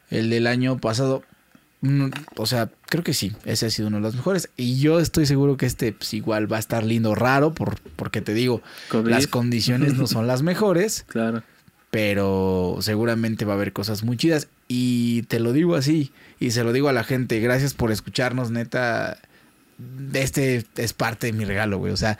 [0.10, 1.23] El del año pasado,
[1.82, 4.50] mm, o sea, creo que sí, ese ha sido uno de los mejores.
[4.58, 8.22] Y yo estoy seguro que este pues, igual va a estar lindo, raro, por, porque
[8.22, 9.10] te digo, COVID.
[9.10, 11.44] las condiciones no son las mejores, Claro.
[11.89, 14.48] pero seguramente va a haber cosas muy chidas.
[14.67, 18.52] Y te lo digo así, y se lo digo a la gente, gracias por escucharnos,
[18.52, 19.17] neta.
[20.13, 21.91] Este es parte de mi regalo, güey.
[21.91, 22.17] O sea,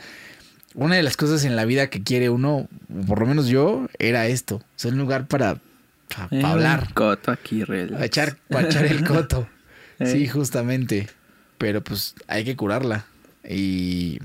[0.74, 2.68] una de las cosas en la vida que quiere uno,
[3.08, 4.56] por lo menos yo, era esto.
[4.56, 5.60] O sea, un lugar para,
[6.16, 9.48] para, Eh, hablar, Coto aquí, para echar, para echar el coto.
[10.00, 10.08] Eh.
[10.08, 11.08] Sí, justamente.
[11.60, 13.06] Pero pues hay que curarla.
[13.48, 14.18] Y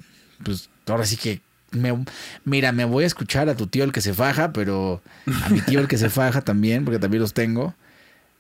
[0.43, 2.03] pues ahora sí que me,
[2.45, 5.03] mira, me voy a escuchar a tu tío el que se faja, pero
[5.45, 7.75] a mi tío el que se faja también, porque también los tengo.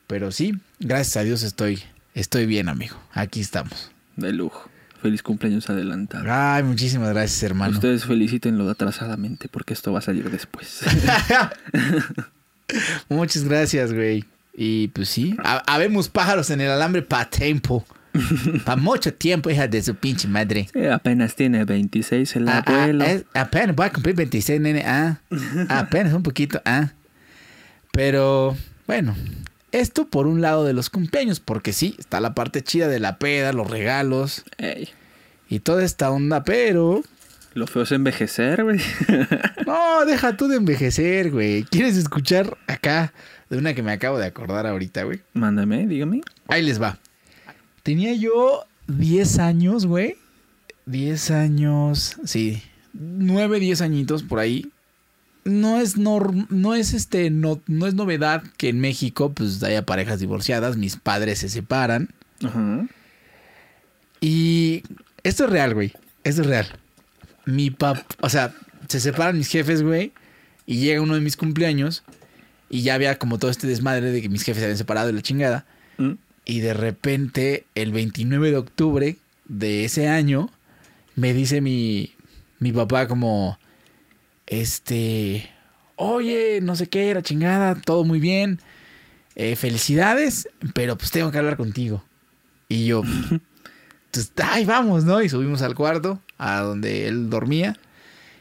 [0.06, 1.82] Pero sí, gracias a Dios estoy,
[2.14, 2.96] estoy bien, amigo.
[3.12, 3.90] Aquí estamos.
[4.16, 4.70] De lujo.
[5.02, 6.24] Feliz cumpleaños adelantado.
[6.26, 7.74] Ay, muchísimas gracias, hermano.
[7.74, 10.80] Ustedes felicítenlo atrasadamente porque esto va a salir después.
[13.08, 14.24] Muchas gracias, güey.
[14.54, 17.84] Y pues sí, ha- habemos pájaros en el alambre para tiempo.
[18.64, 20.68] Para mucho tiempo, hija de su pinche madre.
[20.72, 23.04] Sí, apenas tiene 26 el Ah, ah, abuelo.
[23.04, 24.84] es- apenas voy a cumplir 26, nene.
[24.86, 25.18] Ah,
[25.68, 26.60] apenas un poquito.
[26.64, 26.92] Ah.
[27.92, 29.14] Pero bueno,
[29.72, 33.18] esto por un lado de los cumpleaños, porque sí, está la parte chida de la
[33.18, 34.88] peda, los regalos Ey,
[35.48, 37.02] y toda esta onda, pero
[37.56, 38.78] lo feo es envejecer, güey.
[39.66, 41.64] no, deja tú de envejecer, güey.
[41.64, 43.12] ¿Quieres escuchar acá
[43.50, 45.20] de una que me acabo de acordar ahorita, güey?
[45.32, 46.20] Mándame, dígame.
[46.48, 46.98] Ahí les va.
[47.82, 50.16] Tenía yo 10 años, güey.
[50.86, 52.62] 10 años, sí.
[52.92, 54.70] 9, 10 añitos por ahí.
[55.44, 59.86] No es norm- no es este no, no es novedad que en México pues haya
[59.86, 62.08] parejas divorciadas, mis padres se separan
[62.42, 62.86] Ajá.
[64.20, 64.82] y
[65.22, 65.92] esto es real, güey.
[66.24, 66.66] Esto es real.
[67.46, 68.54] Mi papá, o sea,
[68.88, 70.12] se separan mis jefes, güey,
[70.66, 72.04] y llega uno de mis cumpleaños
[72.68, 75.12] y ya había como todo este desmadre de que mis jefes se habían separado de
[75.14, 75.64] la chingada.
[75.98, 76.12] Mm.
[76.44, 80.50] Y de repente, el 29 de octubre de ese año,
[81.14, 82.12] me dice mi,
[82.58, 83.58] mi papá como,
[84.46, 85.50] este,
[85.96, 88.60] oye, no sé qué, era chingada, todo muy bien,
[89.34, 92.04] eh, felicidades, pero pues tengo que hablar contigo.
[92.68, 93.02] Y yo,
[94.16, 95.22] pues, ay, vamos, ¿no?
[95.22, 97.76] Y subimos al cuarto, a donde él dormía.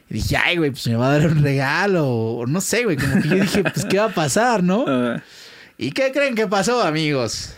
[0.08, 2.08] Y dije, ay, güey, pues me va a dar un regalo.
[2.08, 4.84] O no sé, güey, como que yo dije, pues, ¿qué va a pasar, no?
[5.78, 7.54] ¿Y qué creen que pasó, amigos?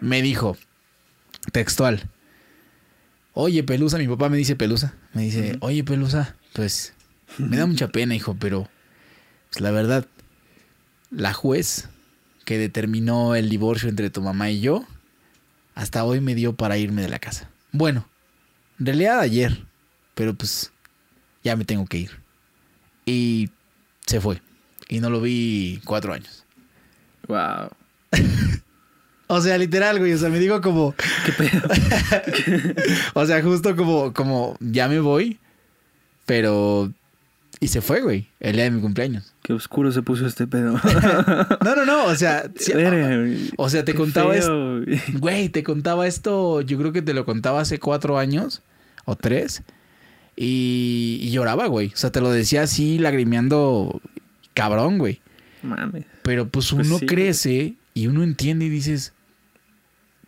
[0.00, 0.56] Me dijo,
[1.52, 2.08] textual.
[3.34, 4.94] Oye, Pelusa, mi papá me dice Pelusa.
[5.12, 6.94] Me dice, oye, Pelusa, pues
[7.38, 8.68] me da mucha pena, hijo, pero
[9.50, 10.06] pues, la verdad,
[11.10, 11.88] la juez
[12.44, 14.86] que determinó el divorcio entre tu mamá y yo,
[15.76, 17.48] hasta hoy me dio para irme de la casa.
[17.70, 18.08] Bueno,
[18.80, 19.64] en realidad ayer,
[20.14, 20.72] pero pues
[21.44, 22.10] ya me tengo que ir.
[23.04, 23.50] Y
[24.06, 24.42] se fue.
[24.88, 26.44] Y no lo vi cuatro años.
[27.28, 27.70] wow.
[29.28, 30.12] O sea, literal, güey.
[30.12, 30.94] O sea, me digo como.
[31.24, 31.62] ¿Qué pedo?
[33.14, 35.40] O sea, justo como, como ya me voy.
[36.26, 36.92] Pero.
[37.58, 38.28] Y se fue, güey.
[38.38, 39.32] El día de mi cumpleaños.
[39.42, 40.78] Qué oscuro se puso este pedo.
[41.64, 42.04] No, no, no.
[42.06, 42.50] O sea.
[42.56, 43.50] sí, güey.
[43.56, 44.48] o sea, te Qué contaba esto.
[44.50, 45.00] feo, güey.
[45.18, 46.60] Güey, te contaba esto.
[46.60, 48.62] Yo creo que te lo contaba hace cuatro años.
[49.04, 49.62] O tres.
[50.36, 51.88] Y, y lloraba, güey.
[51.94, 54.00] O sea, te lo decía así, lagrimeando.
[54.54, 55.20] Cabrón, güey.
[55.62, 56.04] Mames.
[56.22, 59.12] Pero pues Pues uno sí, crece y uno entiende y dices.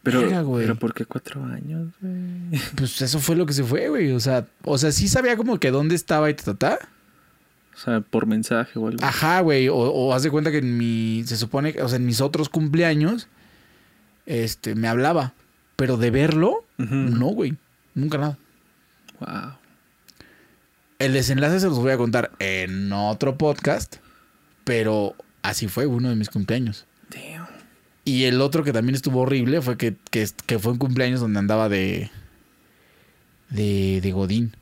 [0.02, 0.20] Pero,
[0.56, 2.60] pero ¿por qué cuatro años, güey?
[2.76, 4.12] Pues eso fue lo que se fue, güey.
[4.12, 6.78] O sea, o sea, sí sabía como que dónde estaba y ta, ta, ta.
[7.78, 9.04] O sea, por mensaje o algo.
[9.04, 9.68] Ajá, güey.
[9.68, 11.22] O, o haz de cuenta que en mi.
[11.26, 13.28] Se supone que, o sea, en mis otros cumpleaños.
[14.26, 15.32] Este, me hablaba.
[15.76, 17.56] Pero de verlo, no, güey.
[17.94, 18.36] Nunca nada.
[19.20, 19.52] Wow.
[20.98, 23.98] El desenlace se los voy a contar en otro podcast.
[24.64, 26.84] Pero así fue uno de mis cumpleaños.
[27.10, 27.46] Damn.
[28.04, 31.38] Y el otro que también estuvo horrible fue que, que, que fue un cumpleaños donde
[31.38, 32.10] andaba de.
[33.50, 34.00] de.
[34.02, 34.56] de Godín.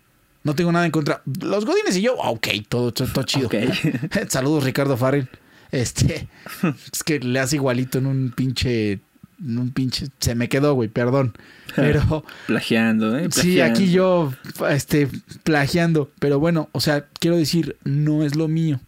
[0.47, 1.23] No tengo nada en contra.
[1.41, 3.51] Los Godines y yo, ah, ok, todo, todo, todo chido.
[4.29, 5.29] Saludos, Ricardo Farrell.
[5.73, 6.29] Este.
[6.93, 9.01] es que le hace igualito en un pinche.
[9.43, 10.07] En un pinche.
[10.21, 11.35] Se me quedó, güey, perdón.
[11.75, 12.25] Pero.
[12.47, 13.27] Plagiando, ¿eh?
[13.33, 14.33] Sí, aquí yo,
[14.71, 15.09] este,
[15.43, 16.13] plagiando.
[16.21, 18.81] Pero bueno, o sea, quiero decir, no es lo mío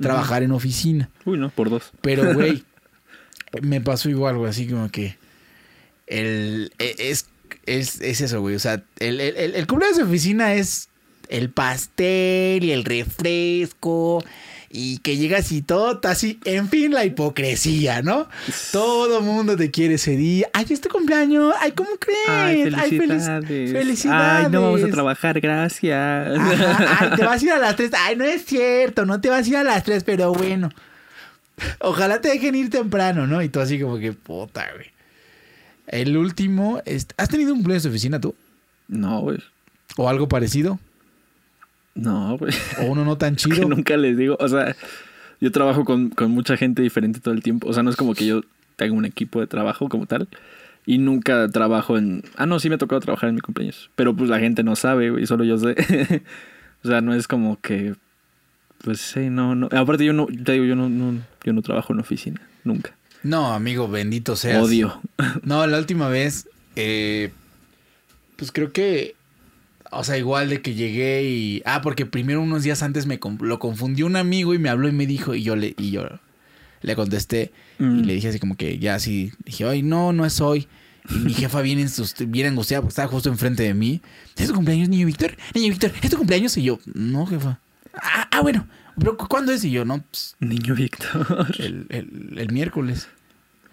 [0.00, 1.10] trabajar en oficina.
[1.26, 1.92] Uy, no, por dos.
[2.00, 2.64] Pero, güey,
[3.60, 5.16] me pasó igual, güey, así como que
[6.06, 7.26] el, e- es,
[7.66, 8.54] es, es eso, güey.
[8.56, 10.88] O sea, el, el, el- el cumpleaños de oficina es
[11.28, 14.24] el pastel y el refresco
[14.74, 18.26] y que llegas y todo, así, en fin, la hipocresía, ¿no?
[18.72, 20.48] Todo mundo te quiere ese día.
[20.54, 21.54] Ay, es tu cumpleaños.
[21.60, 22.18] Ay, ¿cómo crees?
[22.28, 23.72] Ay, felici- felicidades.
[23.72, 24.46] felicidades.
[24.46, 26.38] Ay, no vamos a trabajar, gracias.
[26.38, 27.90] Ajá, ay, te vas a ir a las tres.
[27.94, 30.70] Ay, no es cierto, no te vas a ir a las tres, pero bueno.
[31.80, 33.42] Ojalá te dejen ir temprano, ¿no?
[33.42, 34.86] Y tú así como que, puta, güey.
[35.86, 36.80] El último,
[37.18, 38.34] ¿has tenido un cumpleaños de oficina tú?
[38.88, 39.38] No, güey.
[39.98, 40.78] ¿O algo parecido?
[41.94, 42.52] No, güey.
[42.80, 43.68] ¿O uno no tan Que chido?
[43.68, 44.36] nunca les digo.
[44.40, 44.74] O sea,
[45.40, 47.68] yo trabajo con, con mucha gente diferente todo el tiempo.
[47.68, 48.42] O sea, no es como que yo
[48.76, 50.28] tenga un equipo de trabajo como tal.
[50.84, 52.24] Y nunca trabajo en...
[52.36, 53.90] Ah, no, sí me ha tocado trabajar en mi cumpleaños.
[53.94, 55.26] Pero pues la gente no sabe, güey.
[55.26, 55.76] Solo yo sé.
[56.84, 57.94] o sea, no es como que...
[58.82, 59.68] Pues sí, no, no.
[59.70, 60.26] Aparte yo no...
[60.26, 62.40] Te digo, yo no, no, yo no trabajo en oficina.
[62.64, 62.94] Nunca.
[63.22, 64.62] No, amigo, bendito seas.
[64.62, 65.00] Odio.
[65.44, 67.30] No, la última vez, eh,
[68.36, 69.14] pues creo que,
[69.92, 73.58] o sea, igual de que llegué y, ah, porque primero unos días antes me lo
[73.58, 76.04] confundió un amigo y me habló y me dijo y yo le y yo
[76.80, 78.00] le contesté y Mm.
[78.04, 80.66] le dije así como que ya así dije, ay no, no es hoy.
[81.10, 81.86] Y mi jefa viene,
[82.28, 84.00] bien angustiada porque estaba justo enfrente de mí.
[84.36, 85.36] ¿Es tu cumpleaños, niño Víctor?
[85.54, 86.56] Niño Víctor, ¿es tu cumpleaños?
[86.56, 87.58] Y yo, no, jefa.
[87.94, 89.64] Ah, ah, bueno, pero ¿cu- ¿cuándo es?
[89.64, 91.48] Y yo, no, pues, Niño Víctor.
[91.58, 93.08] el, el- el miércoles.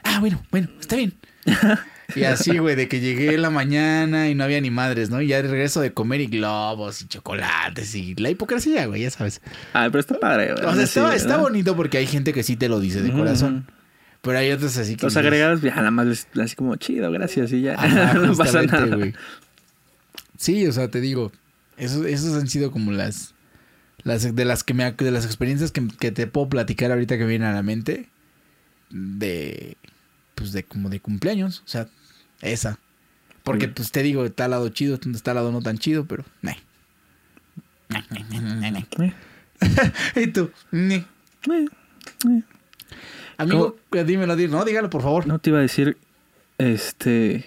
[0.03, 1.13] Ah, bueno, bueno, está bien.
[2.15, 5.21] Y así, güey, de que llegué en la mañana y no había ni madres, ¿no?
[5.21, 9.41] Y ya regreso de comer y globos y chocolates y la hipocresía, güey, ya sabes.
[9.73, 10.65] Ay, pero está padre, güey.
[10.65, 13.19] O sea, está, está bonito porque hay gente que sí te lo dice de Ujú,
[13.19, 13.67] corazón.
[14.21, 15.03] Pero hay otros así que...
[15.03, 17.75] Los dices, agregados, ya nada más les, así como chido, gracias, y ya.
[17.75, 18.95] Ajá, no pasa nada.
[18.95, 19.13] güey.
[20.37, 21.31] Sí, o sea, te digo,
[21.77, 23.33] esos, esos han sido como las,
[24.03, 27.25] las de las que me de las experiencias que, que te puedo platicar ahorita que
[27.25, 28.09] vienen a la mente
[28.89, 29.77] de
[30.35, 31.87] pues de como de cumpleaños, o sea,
[32.41, 32.79] esa.
[33.43, 33.73] Porque Mm.
[33.73, 36.23] pues te digo, está al lado chido, está al lado no tan chido, pero.
[36.43, 36.55] Eh,
[40.15, 40.95] Y tú, meh.
[41.49, 41.65] eh,
[42.27, 42.41] eh.
[43.37, 45.27] amigo, dímelo, dímelo, no, dígalo por favor.
[45.27, 45.97] No te iba a decir,
[46.57, 47.45] este,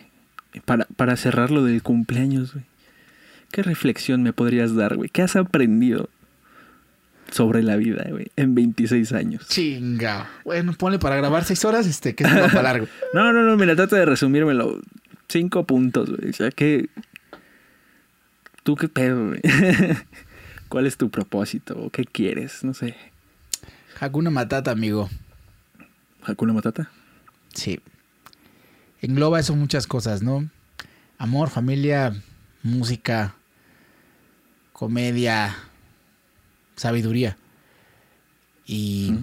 [0.65, 2.65] para, para cerrar lo del cumpleaños, güey.
[3.51, 5.11] ¿Qué reflexión me podrías dar, güey?
[5.11, 6.09] ¿Qué has aprendido
[7.33, 9.49] sobre la vida, güey, en 26 años?
[9.49, 10.31] Chinga.
[10.45, 12.87] Bueno, ponle para grabar seis horas, este, que es para largo.
[13.15, 14.81] No, no, no, mira, trata de resumírmelo.
[15.29, 16.31] Cinco puntos, güey.
[16.31, 16.89] O sea, ¿qué,
[18.63, 19.41] ¿Tú qué pedo, güey?
[20.69, 21.77] ¿Cuál es tu propósito?
[21.79, 22.63] ¿O qué quieres?
[22.63, 22.95] No sé.
[23.99, 25.11] Hakuna Matata, amigo.
[26.23, 26.91] ¿Hakuna Matata?
[27.55, 27.81] Sí.
[29.01, 30.49] Engloba eso muchas cosas, ¿no?
[31.19, 32.15] Amor, familia,
[32.63, 33.35] música,
[34.73, 35.57] comedia,
[36.77, 37.37] sabiduría.
[38.67, 39.15] Y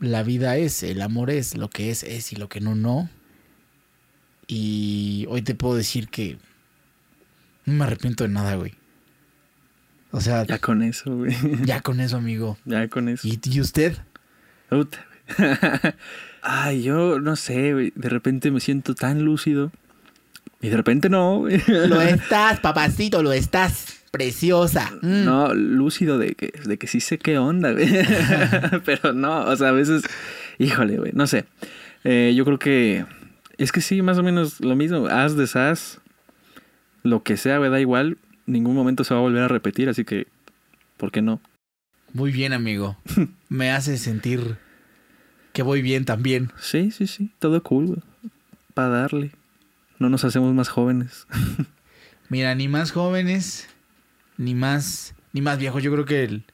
[0.00, 3.08] la vida es, el amor es, lo que es, es y lo que no, no.
[4.46, 6.38] Y hoy te puedo decir que
[7.64, 8.74] no me arrepiento de nada, güey.
[10.10, 11.34] O sea, Ya con eso, güey.
[11.64, 12.58] ya con eso, amigo.
[12.64, 13.26] Ya con eso.
[13.26, 13.96] ¿Y, y usted?
[16.42, 17.92] Ay, yo no sé, güey.
[17.96, 19.72] De repente me siento tan lúcido.
[20.60, 21.62] Y de repente no, güey.
[21.66, 24.03] Lo estás, papacito, lo estás.
[24.14, 24.92] Preciosa.
[25.02, 25.24] Mm.
[25.24, 27.88] No, lúcido de que, de que sí sé qué onda, güey.
[28.84, 30.04] Pero no, o sea, a veces,
[30.58, 31.46] híjole, güey, no sé.
[32.04, 33.04] Eh, yo creo que
[33.58, 35.08] es que sí, más o menos lo mismo.
[35.08, 35.98] Haz, deshaz,
[37.02, 38.16] lo que sea, güey, da igual.
[38.46, 40.28] Ningún momento se va a volver a repetir, así que,
[40.96, 41.40] ¿por qué no?
[42.12, 42.96] Muy bien, amigo.
[43.48, 44.58] Me hace sentir
[45.52, 46.52] que voy bien también.
[46.60, 48.00] Sí, sí, sí, todo cool, güey.
[48.74, 49.32] Para darle.
[49.98, 51.26] No nos hacemos más jóvenes.
[52.28, 53.68] Mira, ni más jóvenes,
[54.36, 55.82] ni más, ni más viejos.
[55.82, 56.44] Yo creo que el,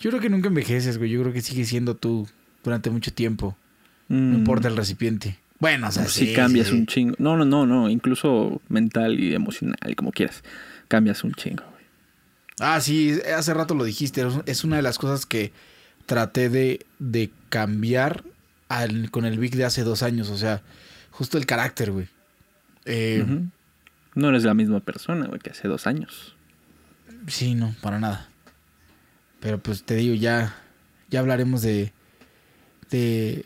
[0.00, 1.10] yo creo que nunca envejeces, güey.
[1.10, 2.28] Yo creo que sigues siendo tú
[2.64, 3.56] durante mucho tiempo.
[4.08, 5.38] No importa el recipiente.
[5.60, 6.36] Bueno, o sea, si sí, Mm.
[6.36, 6.74] cambias sí.
[6.74, 7.14] un chingo.
[7.18, 7.90] No, no, no, no.
[7.90, 10.42] Incluso mental y emocional, como quieras.
[10.88, 11.84] Cambias un chingo, güey.
[12.60, 14.24] Ah, sí, hace rato lo dijiste.
[14.46, 15.52] es- una de las cosas que
[16.06, 18.24] traté de, de cambiar
[18.68, 20.30] al- con el Vic de hace dos años.
[20.30, 20.62] O sea,
[21.10, 22.08] justo el carácter, güey.
[22.86, 23.24] Eh.
[24.14, 26.34] No eres la misma persona, güey, que hace dos años.
[27.28, 28.28] Sí, no, para nada.
[29.40, 30.56] Pero pues te digo, ya,
[31.10, 31.92] ya hablaremos de,
[32.90, 33.44] de,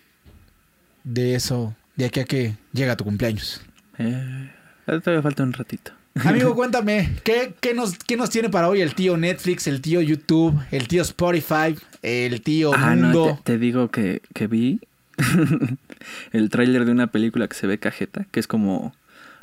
[1.05, 3.61] de eso de aquí a que llega tu cumpleaños.
[3.99, 4.51] Eh,
[4.87, 5.93] todavía falta un ratito.
[6.25, 10.01] Amigo, cuéntame, ¿qué, qué nos, ¿qué nos tiene para hoy el tío Netflix, el tío
[10.03, 13.41] YouTube, el tío Spotify, el tío Ah, no, Mundo?
[13.45, 14.81] te, te digo que, que vi
[16.33, 18.95] el tráiler de una película que se ve cajeta, que es como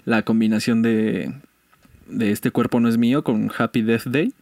[0.05, 1.33] la combinación de,
[2.09, 4.33] de este cuerpo no es mío con Happy Death Day.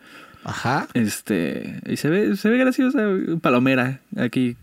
[0.43, 0.88] Ajá.
[0.93, 2.99] Este, y se ve, se ve graciosa,
[3.41, 4.56] palomera, aquí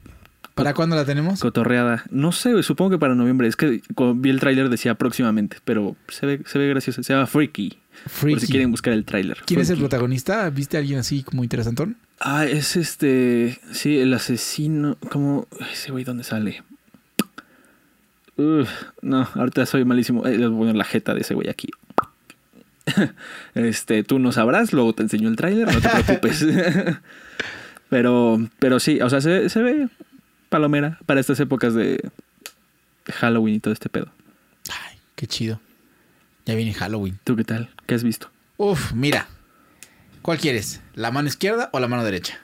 [0.55, 1.41] ¿Para cuándo la tenemos?
[1.41, 2.05] cotorreada.
[2.11, 3.49] No sé, supongo que para noviembre.
[3.49, 3.83] Es que
[4.15, 7.03] vi el tráiler decía próximamente, pero se ve, se ve graciosa.
[7.03, 7.71] Se llama Freaky.
[8.05, 8.41] Por Freaky.
[8.41, 9.39] si quieren buscar el tráiler.
[9.47, 10.49] ¿Quién es el protagonista?
[10.51, 11.97] ¿Viste a alguien así como interesantón?
[12.21, 13.59] Ah, es este.
[13.73, 14.97] Sí, el asesino.
[15.11, 15.49] ¿Cómo?
[15.73, 16.63] Ese güey, ¿dónde sale?
[18.37, 18.69] Uf,
[19.03, 20.25] no, ahorita soy malísimo.
[20.27, 21.69] Eh, les voy a poner la jeta de ese güey aquí.
[23.55, 26.45] Este, tú no sabrás, luego te enseño el tráiler, no te preocupes.
[27.89, 29.89] pero, pero sí, o sea, se, se ve
[30.49, 32.11] palomera para estas épocas de
[33.13, 34.13] Halloween y todo este pedo.
[34.71, 35.61] Ay, qué chido.
[36.47, 37.19] Ya viene Halloween.
[37.25, 37.71] ¿Tú qué tal?
[37.87, 38.31] ¿Qué has visto?
[38.57, 39.29] Uf, mira.
[40.23, 40.81] ¿Cuál quieres?
[40.95, 42.39] ¿La mano izquierda o la mano derecha?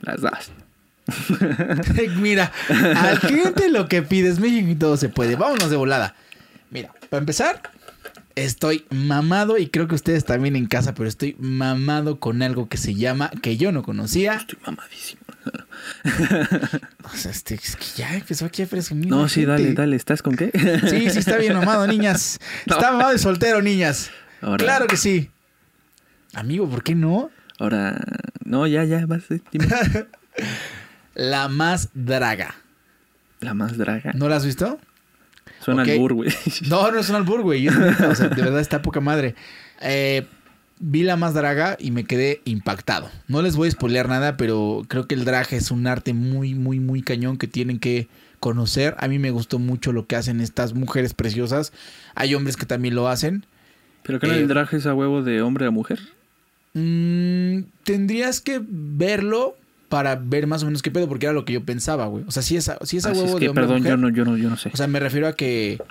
[0.00, 0.50] Las das.
[2.16, 5.36] Mira, al cliente lo que pides, México y todo se puede.
[5.36, 6.14] Vámonos de volada.
[6.70, 7.62] Mira, para empezar,
[8.44, 12.76] estoy mamado y creo que ustedes también en casa, pero estoy mamado con algo que
[12.76, 14.34] se llama, que yo no conocía.
[14.34, 15.22] Estoy mamadísimo.
[17.12, 19.08] O sea, este, es que ya empezó aquí a presumir.
[19.08, 19.50] No, sí, gente.
[19.50, 19.96] dale, dale.
[19.96, 20.50] ¿Estás con qué?
[20.88, 22.38] Sí, sí, está bien mamado, niñas.
[22.66, 22.76] No.
[22.76, 24.10] Está mamado y soltero, niñas.
[24.40, 25.30] Ahora, Claro que sí.
[26.34, 27.30] Amigo, ¿por qué no?
[27.58, 27.98] Ahora.
[28.44, 29.22] No, ya, ya, vas.
[29.50, 29.66] dime.
[31.14, 32.54] La más draga.
[33.40, 34.12] La más draga.
[34.14, 34.78] ¿No la has visto?
[35.60, 35.88] Suena ok.
[35.88, 36.30] al albur, güey.
[36.68, 37.68] No, no es un albur, güey.
[37.68, 39.34] O sea, de verdad está poca madre.
[39.80, 40.26] Eh,
[40.78, 43.10] vi la más draga y me quedé impactado.
[43.28, 46.54] No les voy a spoilear nada, pero creo que el drag es un arte muy,
[46.54, 48.08] muy, muy cañón que tienen que
[48.40, 48.96] conocer.
[48.98, 51.72] A mí me gustó mucho lo que hacen estas mujeres preciosas.
[52.14, 53.44] Hay hombres que también lo hacen.
[54.02, 56.00] ¿Pero qué Eh, el drag es a huevo de hombre a mujer?
[56.72, 59.56] Mm, tendrías que verlo
[59.90, 62.24] para ver más o menos qué pedo, porque era lo que yo pensaba, güey.
[62.26, 63.64] O sea, si es a, sí es a Ah, sí, huevo es de que, hombre
[63.64, 63.90] a perdón, mujer.
[63.90, 64.70] yo no, yo no, yo no sé.
[64.72, 65.82] O sea, me refiero a que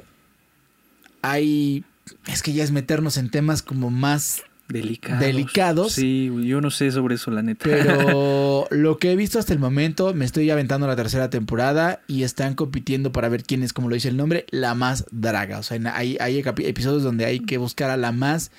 [1.22, 1.84] hay...
[2.26, 4.44] Es que ya es meternos en temas como más...
[4.70, 5.20] Delicados.
[5.20, 5.92] delicados.
[5.94, 7.64] Sí, yo no sé sobre eso, la neta.
[7.64, 12.22] Pero lo que he visto hasta el momento, me estoy aventando la tercera temporada y
[12.24, 15.58] están compitiendo para ver quién es, como lo dice el nombre, la más draga.
[15.58, 18.52] O sea, hay, episodios donde hay que buscar a la más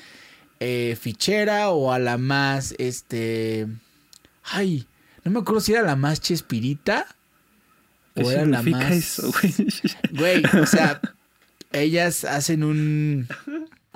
[0.59, 3.69] eh, fichera o a la más, este...
[4.43, 4.87] Ay,
[5.25, 7.07] no me acuerdo si era la más chespirita
[8.15, 8.93] ¿Qué o era la más...
[8.93, 9.55] eso, güey?
[10.43, 11.01] Güey, o sea,
[11.73, 13.29] ellas hacen un...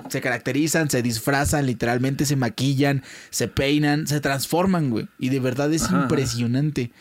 [0.09, 5.07] Se caracterizan, se disfrazan, literalmente se maquillan, se peinan, se transforman, güey.
[5.17, 6.03] Y de verdad es Ajá.
[6.03, 6.91] impresionante.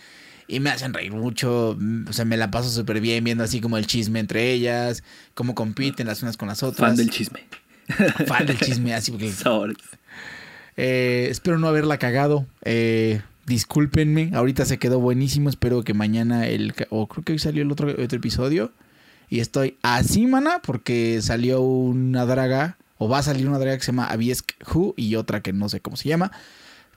[0.48, 1.78] Y me hacen reír mucho.
[2.08, 5.02] O sea, me la paso súper bien viendo así como el chisme entre ellas,
[5.34, 6.88] cómo compiten las unas con las otras.
[6.88, 7.44] Fan del chisme.
[8.26, 9.32] Fan del chisme, así porque...
[10.76, 12.48] Eh, espero no haberla cagado.
[12.62, 14.30] Eh, discúlpenme.
[14.34, 15.48] Ahorita se quedó buenísimo.
[15.48, 16.74] Espero que mañana el...
[16.90, 18.72] O creo que hoy salió el otro, otro episodio.
[19.28, 22.78] Y estoy así, mana, porque salió una draga.
[22.98, 25.68] O va a salir una draga que se llama Aviesk Who y otra que no
[25.68, 26.30] sé cómo se llama.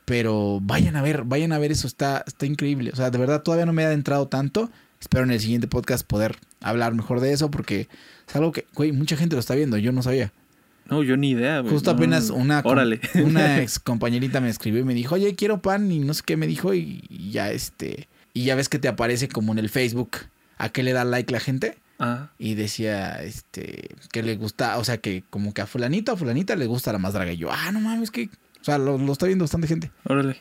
[0.06, 2.92] Pero vayan a ver, vayan a ver eso, está, está increíble.
[2.94, 4.70] O sea, de verdad todavía no me he adentrado tanto.
[5.02, 7.90] Espero en el siguiente podcast poder hablar mejor de eso porque
[8.28, 10.32] es algo que, güey, mucha gente lo está viendo, yo no sabía.
[10.90, 11.74] No, yo ni idea, güey.
[11.74, 13.00] Justo No, apenas una, Órale.
[13.24, 16.38] una ex compañerita me escribió y me dijo, oye, quiero pan y no sé qué
[16.38, 19.70] me dijo y, y ya este, y ya ves que te aparece como en el
[19.70, 20.12] Facebook
[20.58, 24.84] a qué le da like la gente Ah, y decía, este, que le gusta, o
[24.84, 27.50] sea, que como que a fulanito o fulanita le gusta la más draga y yo,
[27.52, 28.30] ah, no mames, que,
[28.62, 29.92] o sea, lo, lo está viendo bastante gente.
[30.04, 30.38] órale.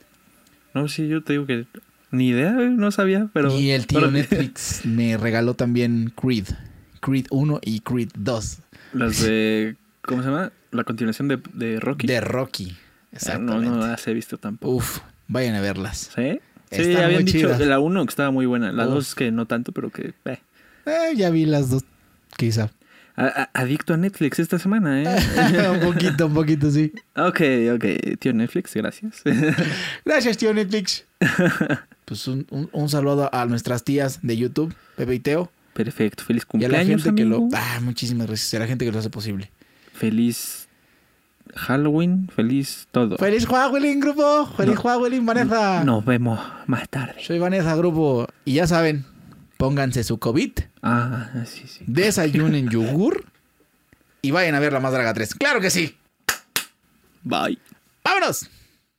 [0.74, 1.66] No, sí, yo te digo que
[2.10, 3.58] ni idea, no sabía, pero...
[3.58, 4.10] y el tío.
[4.10, 6.48] Netflix me regaló también Creed,
[7.00, 8.58] Creed 1 y Creed 2
[8.92, 9.76] Las de...
[10.06, 10.52] ¿Cómo se llama?
[10.70, 12.06] La continuación de, de Rocky.
[12.06, 12.70] de Rocky.
[12.70, 13.68] Ah, no, Exactamente.
[13.70, 14.76] no las he visto tampoco.
[14.76, 14.98] Uf,
[15.28, 16.10] vayan a verlas.
[16.14, 16.40] ¿Sí?
[16.70, 18.72] Sí, Están habían muy dicho de la 1 que estaba muy buena.
[18.72, 18.94] La Uf.
[18.94, 20.12] 2 que no tanto, pero que...
[20.24, 20.38] eh.
[20.86, 21.84] Eh, ya vi las dos,
[22.36, 22.70] quizá.
[23.16, 25.06] A- a- adicto a Netflix esta semana, ¿eh?
[25.72, 26.92] un poquito, un poquito, sí.
[27.16, 27.40] ok,
[27.74, 28.18] ok.
[28.18, 29.22] Tío Netflix, gracias.
[30.04, 31.04] Gracias, tío Netflix.
[32.04, 35.50] Pues un, un- un saludo a nuestras tías de YouTube, Pepe y Teo.
[35.72, 36.24] Perfecto.
[36.24, 36.48] Feliz Y a la
[36.78, 37.48] cumpleaños, gente que lo.
[37.54, 38.54] Ah, muchísimas gracias.
[38.54, 39.50] A la gente que lo hace posible.
[39.96, 40.68] Feliz
[41.54, 42.28] Halloween.
[42.34, 43.16] Feliz todo.
[43.16, 44.46] ¡Feliz Halloween, grupo!
[44.56, 45.84] ¡Feliz Halloween, Vanessa!
[45.84, 47.22] Nos vemos más tarde.
[47.24, 48.26] Soy Vanessa, grupo.
[48.44, 49.04] Y ya saben,
[49.56, 51.84] pónganse su COVID, Ah, sí, sí.
[51.86, 53.24] desayunen yogur
[54.22, 55.34] y vayan a ver la más draga 3.
[55.34, 55.96] ¡Claro que sí!
[57.22, 57.58] Bye.
[58.04, 58.50] ¡Vámonos!